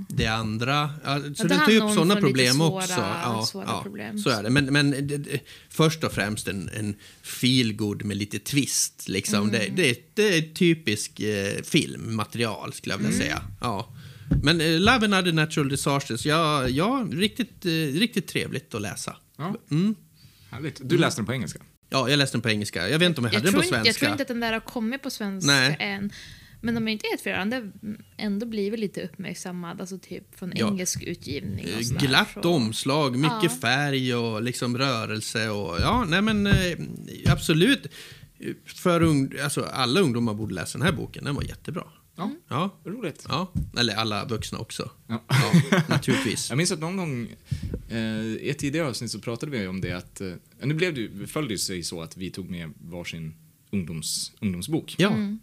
det 0.09 0.25
andra? 0.27 0.89
Ja, 1.03 1.19
så 1.35 1.43
det 1.43 1.49
den 1.49 1.59
tar 1.59 1.71
upp 1.71 1.93
sådana 1.93 2.13
lite 2.13 2.21
problem 2.27 2.55
svåra- 2.55 2.69
också. 2.77 2.93
Ja, 2.99 3.45
svåra 3.47 3.65
ja, 3.67 3.83
problem. 3.83 4.17
Så 4.19 4.29
är 4.29 4.43
det. 4.43 4.49
Men, 4.49 4.65
men 4.65 4.91
det, 5.07 5.17
det, 5.17 5.39
först 5.69 6.03
och 6.03 6.11
främst 6.11 6.47
en, 6.47 6.69
en 6.69 6.95
feelgood 7.21 8.03
med 8.05 8.17
lite 8.17 8.39
twist. 8.39 9.07
Liksom. 9.09 9.49
Mm. 9.49 9.51
Det, 9.51 9.83
det, 9.83 10.11
det 10.13 10.37
är 10.37 10.41
typisk 10.53 11.19
eh, 11.19 11.61
filmmaterial, 11.63 12.73
skulle 12.73 12.93
jag 12.93 12.97
vilja 12.97 13.13
Mm. 13.13 13.21
säga. 13.21 13.41
Ja. 13.61 13.93
Men 14.43 14.61
eh, 14.61 14.79
Love 14.79 15.05
and 15.05 15.13
Other 15.15 15.33
Natural 15.33 15.69
Disasters, 15.69 16.25
ja, 16.25 16.67
ja 16.69 17.07
riktigt, 17.11 17.65
eh, 17.65 17.69
riktigt 17.99 18.27
trevligt 18.27 18.73
att 18.75 18.81
läsa. 18.81 19.15
Ja. 19.37 19.55
Mm. 19.71 19.95
Härligt. 20.51 20.79
Du 20.83 20.97
läste 20.97 21.21
den 21.21 21.25
på 21.25 21.33
engelska? 21.33 21.59
Ja, 21.89 22.09
jag 22.09 22.17
läste 22.17 22.37
den 22.37 22.41
på 22.41 22.49
engelska. 22.49 22.89
Jag 22.89 22.99
vet 22.99 23.05
inte 23.09 23.21
om 23.21 23.25
jag, 23.25 23.33
Jag 23.33 23.39
hade 23.39 23.47
den 23.51 23.53
på 23.53 23.63
inte, 23.63 23.69
svenska. 23.69 23.87
jag 23.89 23.95
tror 23.95 24.11
inte 24.11 24.21
att 24.21 24.27
den 24.27 24.39
där 24.39 24.53
har 24.53 24.59
kommit 24.59 25.03
på 25.03 25.09
svenska 25.09 25.51
Nej. 25.51 25.75
än. 25.79 26.11
Men 26.61 26.77
om 26.77 26.87
jag 26.87 26.91
inte 26.91 27.07
är 27.07 27.09
helt 27.09 27.21
har 27.53 27.71
ändå 28.17 28.45
blivit 28.45 28.79
lite 28.79 29.01
uppmärksammad, 29.01 29.81
alltså 29.81 29.97
typ 29.99 30.35
från 30.39 30.51
Ja. 30.55 30.67
engelsk 30.67 31.03
utgivning 31.03 31.65
och 31.65 31.71
Eh, 31.71 31.79
sådär, 31.81 31.99
Glatt 32.07 32.37
så. 32.43 32.49
omslag, 32.53 33.15
mycket 33.17 33.43
Ja. 33.43 33.49
färg 33.49 34.15
och 34.15 34.41
liksom 34.41 34.77
rörelse 34.77 35.49
och 35.49 35.79
ja, 35.81 36.05
nej 36.05 36.21
men 36.21 36.47
eh, 36.47 36.77
absolut. 37.27 37.87
För 38.65 39.03
ung, 39.03 39.31
alltså, 39.43 39.61
alla 39.63 39.99
ungdomar 39.99 40.33
borde 40.33 40.55
läsa 40.55 40.77
den 40.77 40.85
här 40.87 40.93
boken, 40.93 41.23
den 41.23 41.35
var 41.35 41.43
jättebra. 41.43 41.83
Ja. 42.15 42.31
Ja, 42.49 42.79
Roligt. 42.85 43.25
ja. 43.29 43.51
eller 43.79 43.95
alla 43.95 44.25
vuxna 44.25 44.59
också. 44.59 44.91
Ja. 45.07 45.23
Ja, 45.29 45.81
naturligtvis. 45.89 46.49
Jag 46.49 46.57
minns 46.57 46.71
att 46.71 46.79
någon 46.79 46.97
gång 46.97 47.27
eh, 47.89 47.97
i 48.25 48.49
ett 48.49 48.57
tidigare 48.57 48.87
avsnitt 48.87 49.11
så 49.11 49.19
pratade 49.19 49.51
vi 49.51 49.67
om 49.67 49.81
det 49.81 49.91
att, 49.91 50.21
eh, 50.21 50.31
nu 50.63 50.73
blev 50.73 50.93
det, 50.93 51.27
föll 51.27 51.47
det 51.47 51.57
sig 51.57 51.83
så 51.83 52.01
att 52.01 52.17
vi 52.17 52.29
tog 52.29 52.49
med 52.49 52.73
varsin 52.81 53.35
ungdoms, 53.71 54.31
ungdomsbok. 54.41 54.95
Ja, 54.97 55.09
Eh, 55.17 55.33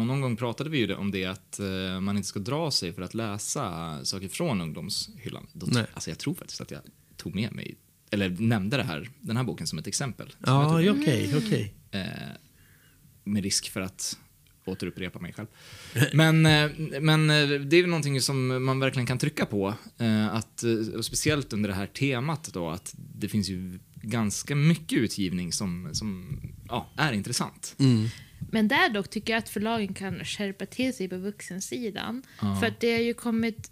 och 0.00 0.06
någon 0.06 0.20
gång 0.20 0.36
pratade 0.36 0.70
vi 0.70 0.78
ju 0.78 0.94
om 0.94 1.10
det 1.10 1.24
att 1.24 1.58
eh, 1.58 2.00
man 2.00 2.16
inte 2.16 2.28
ska 2.28 2.40
dra 2.40 2.70
sig 2.70 2.92
för 2.92 3.02
att 3.02 3.14
läsa 3.14 3.98
saker 4.04 4.28
från 4.28 4.60
ungdomshyllan. 4.60 5.46
Nej. 5.52 5.84
alltså 5.94 6.10
jag 6.10 6.18
tror 6.18 6.34
faktiskt 6.34 6.60
att 6.60 6.70
jag 6.70 6.80
tog 7.16 7.34
med 7.34 7.52
mig, 7.52 7.76
eller 8.10 8.28
nämnde 8.28 8.76
det 8.76 8.82
här, 8.82 9.10
den 9.20 9.36
här 9.36 9.44
boken 9.44 9.66
som 9.66 9.78
ett 9.78 9.86
exempel. 9.86 10.34
Ja 10.46 10.80
okej, 10.90 11.36
okej. 11.36 11.74
eh, 11.90 12.00
med 13.24 13.42
risk 13.42 13.70
för 13.70 13.80
att 13.80 14.18
återupprepa 14.64 15.18
mig 15.18 15.32
själv. 15.32 15.46
Men, 16.12 16.46
eh, 16.46 16.70
men 17.00 17.30
eh, 17.30 17.48
det 17.60 17.76
är 17.76 17.86
någonting 17.86 18.20
som 18.20 18.64
man 18.64 18.80
verkligen 18.80 19.06
kan 19.06 19.18
trycka 19.18 19.46
på. 19.46 19.74
eh, 19.98 20.34
Att, 20.34 20.62
eh, 20.62 20.72
och 20.96 21.04
speciellt 21.04 21.52
under 21.52 21.68
det 21.68 21.74
här 21.74 21.86
temat 21.86 22.50
då, 22.52 22.70
att 22.70 22.94
det 23.14 23.28
finns 23.28 23.48
ju 23.48 23.78
ganska 24.02 24.54
mycket 24.54 24.98
utgivning 24.98 25.52
som, 25.52 25.88
som 25.92 26.38
ja, 26.68 26.88
är 26.96 27.12
intressant. 27.12 27.76
Mm. 27.78 28.08
Men 28.50 28.68
där 28.68 28.88
dock 28.88 29.10
tycker 29.10 29.32
jag 29.32 29.38
att 29.38 29.48
förlagen 29.48 29.94
kan 29.94 30.24
skärpa 30.24 30.66
till 30.66 30.94
sig 30.94 31.08
på 31.08 31.16
vuxensidan. 31.16 32.22
Ja. 32.40 32.56
För 32.60 32.66
att 32.66 32.80
det 32.80 32.92
har 32.92 33.00
ju 33.00 33.14
kommit, 33.14 33.70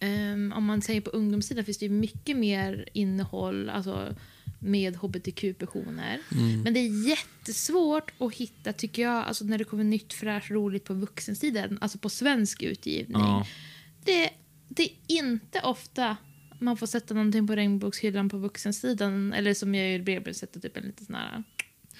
ehm, 0.00 0.52
om 0.56 0.64
man 0.64 0.82
säger 0.82 1.00
på 1.00 1.10
ungdomssidan 1.10 1.64
finns 1.64 1.78
det 1.78 1.86
ju 1.86 1.92
mycket 1.92 2.36
mer 2.36 2.88
innehåll 2.92 3.70
alltså, 3.70 4.14
med 4.58 4.96
hbtq-personer. 4.96 6.20
Mm. 6.32 6.62
Men 6.62 6.74
det 6.74 6.80
är 6.80 7.08
jättesvårt 7.08 8.12
att 8.18 8.34
hitta, 8.34 8.72
tycker 8.72 9.02
jag, 9.02 9.24
alltså 9.24 9.44
när 9.44 9.58
det 9.58 9.64
kommer 9.64 9.84
nytt 9.84 10.12
fräscht 10.12 10.50
roligt 10.50 10.84
på 10.84 10.94
vuxensidan, 10.94 11.78
alltså 11.80 11.98
på 11.98 12.08
svensk 12.08 12.62
utgivning. 12.62 13.20
Ja. 13.20 13.46
Det, 14.04 14.30
det 14.68 14.82
är 14.82 14.92
inte 15.08 15.60
ofta 15.60 16.16
man 16.60 16.76
får 16.76 16.86
sätta 16.86 17.14
någonting 17.14 17.46
på 17.46 17.56
regnbågshyllan 17.56 18.28
på 18.28 18.38
vuxensidan, 18.38 19.32
eller 19.32 19.54
som 19.54 19.74
jag 19.74 19.94
i 19.94 19.98
Bredbred 19.98 20.36
sätter 20.36 20.60
typ 20.60 20.76
en 20.76 20.82
liten 20.82 21.06
sån 21.06 21.14
här 21.14 21.42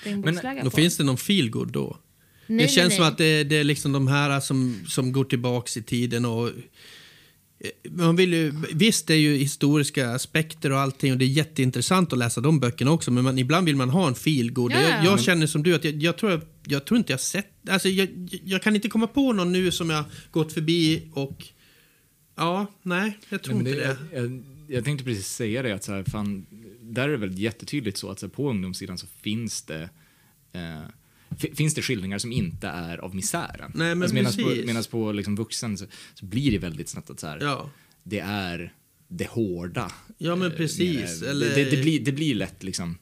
regnbågsflagga 0.03 0.65
Då 0.65 0.71
på. 0.71 0.77
finns 0.77 0.97
det 0.97 1.05
någon 1.05 1.17
feelgood 1.19 1.73
då? 1.73 1.97
Nej, 2.47 2.67
det 2.67 2.73
känns 2.73 2.89
nej, 2.89 2.97
som 2.97 3.03
nej. 3.03 3.13
att 3.13 3.19
det, 3.19 3.45
det 3.45 3.57
är 3.57 3.65
liksom 3.65 3.93
de 3.93 4.09
här 4.09 4.41
som, 4.41 4.81
som 4.89 5.13
går 5.13 5.25
tillbaks 5.25 5.77
i 5.77 5.83
tiden 5.83 6.25
och 6.25 6.49
eh, 6.49 6.53
man 7.91 8.17
vill 8.17 8.33
ju, 8.33 8.55
visst, 8.73 9.07
det 9.07 9.15
är 9.15 9.19
ju 9.19 9.37
historiska 9.37 10.11
aspekter 10.11 10.73
och 10.73 10.79
allting 10.79 11.13
och 11.13 11.19
det 11.19 11.25
är 11.25 11.27
jätteintressant 11.27 12.13
att 12.13 12.19
läsa 12.19 12.41
de 12.41 12.61
böckerna 12.61 12.91
också 12.91 13.11
men 13.11 13.25
man, 13.25 13.39
ibland 13.39 13.67
vill 13.67 13.77
man 13.77 13.91
ha 13.91 14.09
en 14.09 14.15
feelgood. 14.15 14.73
Ja, 14.73 14.81
Jag, 14.81 14.91
ja. 14.91 15.05
jag 15.05 15.21
känner 15.21 15.47
som 15.47 15.63
du 15.63 15.75
att 15.75 15.85
jag, 15.85 16.03
jag, 16.03 16.19
tror, 16.19 16.41
jag 16.67 16.85
tror 16.85 16.99
inte 16.99 17.13
jag 17.13 17.21
sett... 17.21 17.69
Alltså 17.69 17.89
jag, 17.89 18.09
jag 18.45 18.63
kan 18.63 18.75
inte 18.77 18.89
komma 18.89 19.07
på 19.07 19.33
någon 19.33 19.53
nu 19.53 19.71
som 19.71 19.91
jag 19.91 20.05
gått 20.31 20.53
förbi 20.53 21.03
och... 21.13 21.47
Ja, 22.41 22.67
nej, 22.83 23.19
jag 23.29 23.43
tror 23.43 23.55
Nej, 23.55 23.63
men 23.65 23.73
inte 23.73 23.87
det. 24.11 24.17
Jag, 24.21 24.43
jag, 24.69 24.85
tänkte 24.85 25.05
precis 25.05 25.27
säga 25.29 25.63
det, 25.63 25.73
att 25.75 25.85
så 25.85 25.93
här, 25.93 26.05
fan, 26.05 26.47
där 26.81 27.05
är 27.05 27.13
det 27.13 27.17
väl 27.17 27.39
jättetydligt 27.39 27.99
så 27.99 28.11
att 28.11 28.19
så 28.19 28.27
här, 28.27 28.31
på 28.31 28.51
ungdomssidan 28.51 28.99
så 28.99 29.07
finns 29.07 29.63
det 29.63 29.91
eh, 30.53 30.81
fi- 31.39 31.55
Finns 31.55 31.75
det 31.75 31.83
skildringar 31.83 32.19
som 32.19 32.33
inte 32.33 32.69
är 32.69 32.99
av 32.99 33.15
misären? 33.15 33.73
Nej, 33.75 33.95
men 33.95 34.03
alltså, 34.03 34.15
Medan 34.15 34.33
på, 34.61 34.67
medans 34.67 34.87
på 34.87 35.13
liksom 35.13 35.37
vuxen 35.37 35.79
så, 35.79 35.87
så 36.15 36.25
blir 36.27 36.51
det 36.51 36.59
väldigt 36.59 36.89
snabbt 36.89 37.11
att 37.11 37.21
så 37.21 37.27
här, 37.27 37.39
Ja. 37.41 37.71
det 38.03 38.19
är 38.21 38.75
det 39.09 39.29
hårda. 39.29 39.93
Ja, 40.19 40.37
men 40.37 40.51
eh, 40.51 40.57
precis. 40.57 41.21
mer- 41.23 41.29
Eller- 41.31 41.55
det, 41.55 41.65
det, 41.71 41.83
blir, 41.83 42.01
det 42.01 42.13
blir 42.13 42.35
lätt 42.35 42.63
liksom 42.63 42.99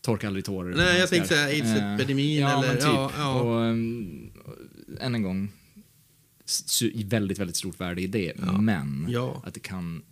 torka 0.00 0.26
aldrig 0.26 0.44
tårar. 0.44 0.76
Nej, 0.76 0.98
jag 0.98 1.08
tänkte 1.08 1.34
här, 1.36 1.48
aids-epidemin 1.52 2.40
ja, 2.40 2.64
eller- 2.64 2.74
typ. 2.74 2.82
ja, 2.84 3.12
ja. 3.18 3.40
Och, 3.40 3.60
um, 3.60 4.30
än 5.00 5.14
en 5.14 5.22
gång, 5.22 5.48
väldigt, 7.04 7.38
väldigt 7.38 7.56
stort 7.56 7.80
värde 7.80 8.02
i 8.02 8.06
det, 8.06 8.32
men 8.60 9.06
Ja. 9.10 9.42
att 9.46 9.54
det 9.54 9.60
kan... 9.60 10.02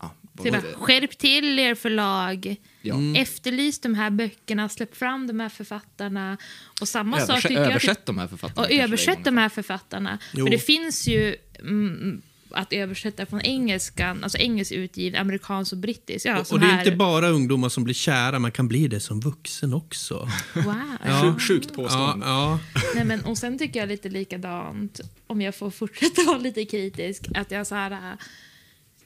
Ja, 0.00 0.14
Så 0.36 0.50
bara, 0.50 0.60
skärp 0.60 1.18
till 1.18 1.58
er 1.58 1.74
förlag. 1.74 2.56
Ja. 2.82 2.94
Mm. 2.94 3.22
Efterlys 3.22 3.80
de 3.80 3.94
här 3.94 4.10
böckerna, 4.10 4.68
släpp 4.68 4.96
fram 4.96 5.26
de 5.26 5.40
här 5.40 5.48
författarna. 5.48 6.38
Och 6.80 6.88
samma 6.88 7.20
sak 7.20 7.44
Översätt, 7.50 7.86
jag... 7.88 7.96
de 8.06 8.18
här 8.18 8.28
författarna. 8.28 8.66
Och 8.66 8.72
översätt 8.72 9.24
de 9.24 9.36
här 9.36 9.48
författarna. 9.48 10.18
Jo. 10.34 10.46
För 10.46 10.50
det 10.50 10.58
finns 10.58 11.08
ju 11.08 11.36
mm, 11.60 12.22
att 12.54 12.72
översätta 12.72 13.26
från 13.26 13.40
engelskan, 13.40 14.24
alltså 14.24 14.38
engelsk 14.38 14.72
utgiven, 14.72 15.20
amerikansk 15.20 15.72
och 15.72 15.78
brittisk. 15.78 16.26
Ja, 16.26 16.40
Och, 16.40 16.52
och 16.52 16.60
det 16.60 16.66
är 16.66 16.70
här. 16.70 16.78
inte 16.78 16.96
bara 16.96 17.28
ungdomar 17.28 17.68
som 17.68 17.84
blir 17.84 17.94
kära, 17.94 18.38
man 18.38 18.52
kan 18.52 18.68
bli 18.68 18.88
det 18.88 19.00
som 19.00 19.20
vuxen 19.20 19.74
också. 19.74 20.28
Wow. 20.54 20.74
Sjukt, 21.22 21.42
sjukt 21.48 21.68
Ja, 21.70 21.74
påstående. 21.82 22.26
ja. 22.26 22.58
Nej, 22.94 23.04
men, 23.04 23.24
och 23.24 23.38
sen 23.38 23.58
tycker 23.58 23.80
jag 23.80 23.88
lite 23.88 24.08
likadant, 24.08 25.00
om 25.26 25.40
jag 25.42 25.54
får 25.54 25.70
fortsätta 25.70 26.22
vara 26.26 26.38
lite 26.38 26.64
kritisk, 26.64 27.22
att 27.34 27.50
jag 27.50 27.66
så 27.66 27.74
här... 27.74 28.16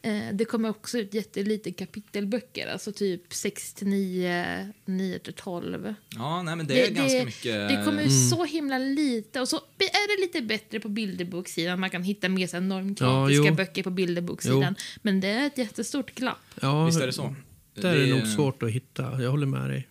Eh, 0.03 0.23
det 0.33 0.45
kommer 0.45 0.69
också 0.69 0.99
ut 0.99 1.15
jättelite 1.15 1.73
kapitelböcker, 1.73 2.67
alltså 2.67 2.93
typ 2.93 3.35
6 3.35 3.75
till 3.75 3.87
9, 3.87 4.73
9 4.85 5.19
till 5.19 5.33
12. 5.33 5.95
Ja, 6.17 6.43
nej, 6.43 6.57
men 6.57 6.67
det 6.67 6.87
är 6.87 6.91
ganska 6.91 7.25
mycket... 7.25 7.69
Det 7.69 7.83
kommer 7.85 8.03
ut 8.03 8.29
så 8.31 8.45
himla 8.45 8.79
lite. 8.79 9.41
Och 9.41 9.49
så 9.49 9.57
är 9.79 10.17
det 10.17 10.27
lite 10.27 10.43
bättre 10.43 10.81
på 10.81 10.89
bilderbokssidan. 10.89 11.81
Man 11.81 11.91
kan 11.91 12.03
hitta 12.03 12.29
mer 12.29 12.47
så 12.47 12.57
Ja, 12.57 12.61
normkritiska 12.61 13.49
jo. 13.49 13.55
böcker 13.55 13.83
på 13.83 13.91
bilderbokssidan. 13.91 14.75
Men 15.03 15.21
det 15.21 15.29
är 15.29 15.47
ett 15.47 15.59
jättestort 15.59 16.15
glapp. 16.15 16.39
ja 16.63 16.85
Visst 16.85 17.01
är 17.01 17.07
det 17.07 17.13
så? 17.13 17.35
Där 17.75 17.95
är 17.95 18.07
det 18.07 18.15
nog 18.19 18.27
svårt 18.27 18.63
att 18.63 18.71
hitta, 18.71 19.23
jag 19.23 19.31
håller 19.31 19.47
med 19.47 19.71
dig. 19.71 19.89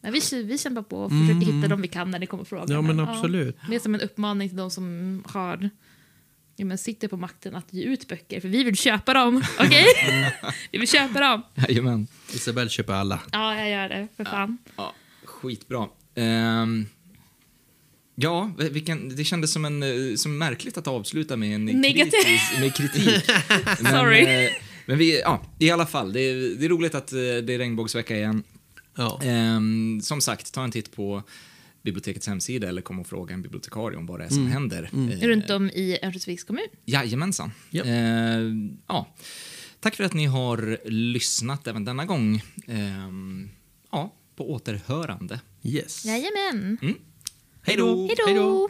Men 0.00 0.12
vi, 0.12 0.42
vi 0.42 0.58
kämpar 0.58 0.82
på 0.82 0.96
och 0.96 1.10
försöker 1.10 1.52
hitta 1.52 1.68
dem 1.68 1.82
vi 1.82 1.88
kan 1.88 2.10
när 2.10 2.18
det 2.18 2.26
kommer 2.26 2.44
frågan. 2.44 2.70
Mm. 2.70 2.86
Ja, 2.86 2.94
men 2.94 3.08
absolut. 3.08 3.56
Mer 3.68 3.78
som 3.78 3.94
en 3.94 4.00
uppmaning 4.00 4.48
till 4.48 4.58
de 4.58 4.70
som 4.70 5.22
har 5.26 5.70
ja, 6.62 6.66
men 6.66 6.78
sitter 6.78 7.08
på 7.08 7.16
makten 7.16 7.54
att 7.54 7.66
ge 7.74 7.84
ut 7.84 8.08
böcker. 8.08 8.40
För 8.40 8.48
vi 8.48 8.64
vill 8.64 8.76
köpa 8.76 9.14
dem, 9.14 9.42
okej? 9.58 9.86
vi 10.70 10.78
vill 10.78 10.88
köpa 10.88 11.20
dem. 11.20 11.42
Jajamän. 11.68 12.06
Isabelle 12.34 12.70
köper 12.70 12.92
alla. 12.92 13.20
Ja, 13.32 13.56
jag 13.58 13.70
gör 13.70 13.88
det, 13.88 14.08
för 14.16 14.24
fan. 14.24 14.58
Ja, 14.76 14.94
skitbra. 15.24 15.88
Ehm, 16.14 16.86
Ja, 18.14 18.50
vilken, 18.58 19.16
det 19.16 19.24
kändes 19.24 19.52
som, 19.52 19.64
en, 19.64 19.82
eh, 19.82 20.16
som 20.16 20.38
märkligt 20.38 20.78
att 20.78 20.86
avsluta 20.86 21.36
med 21.36 21.54
en 21.54 21.64
Negativ. 21.64 22.10
kritisk, 22.10 22.60
med 22.60 22.74
kritik. 22.74 23.24
men, 23.80 23.92
Sorry. 23.92 24.20
eh, 24.44 24.50
Men 24.86 24.98
vi, 24.98 25.20
ja, 25.20 25.42
i 25.58 25.70
alla 25.70 25.86
fall, 25.86 26.12
det 26.12 26.20
är, 26.20 26.34
det 26.58 26.64
är 26.64 26.68
roligt 26.68 26.94
att 26.94 27.12
eh, 27.12 27.18
det 27.18 27.54
är 27.54 27.58
regnbågsvecka 27.58 28.16
igen. 28.16 28.42
Ja. 28.96 29.20
Ehm, 29.22 30.00
som 30.02 30.20
sagt, 30.20 30.52
ta 30.54 30.64
en 30.64 30.70
titt 30.70 30.92
på 30.96 31.22
bibliotekets 31.82 32.26
hemsida 32.26 32.68
eller 32.68 32.82
kom 32.82 32.98
och 33.00 33.06
fråga 33.06 33.34
en 33.34 33.42
bibliotekarie 33.42 33.98
om 33.98 34.06
vad 34.06 34.20
det 34.20 34.24
är 34.24 34.28
som 34.28 34.46
händer. 34.46 34.90
Eh, 34.92 35.26
Runt 35.28 35.50
om 35.50 35.70
i 35.70 35.98
Örnsköldsviks 36.02 36.44
kommun. 36.44 36.66
Jajamensan. 36.84 37.52
Ja. 37.70 37.84
Eh, 37.84 38.40
ja. 38.86 39.14
Tack 39.80 39.94
för 39.94 40.04
att 40.04 40.14
ni 40.14 40.26
har 40.26 40.78
lyssnat 40.90 41.66
även 41.66 41.84
denna 41.84 42.04
gång. 42.04 42.42
Ehm, 42.66 43.50
ja, 43.90 44.14
på 44.36 44.52
återhörande. 44.52 45.40
Yes. 45.62 46.04
Jajamän. 46.04 46.78
Hej 47.62 47.76
då! 47.76 48.08
Hej 48.26 48.34
då! 48.34 48.68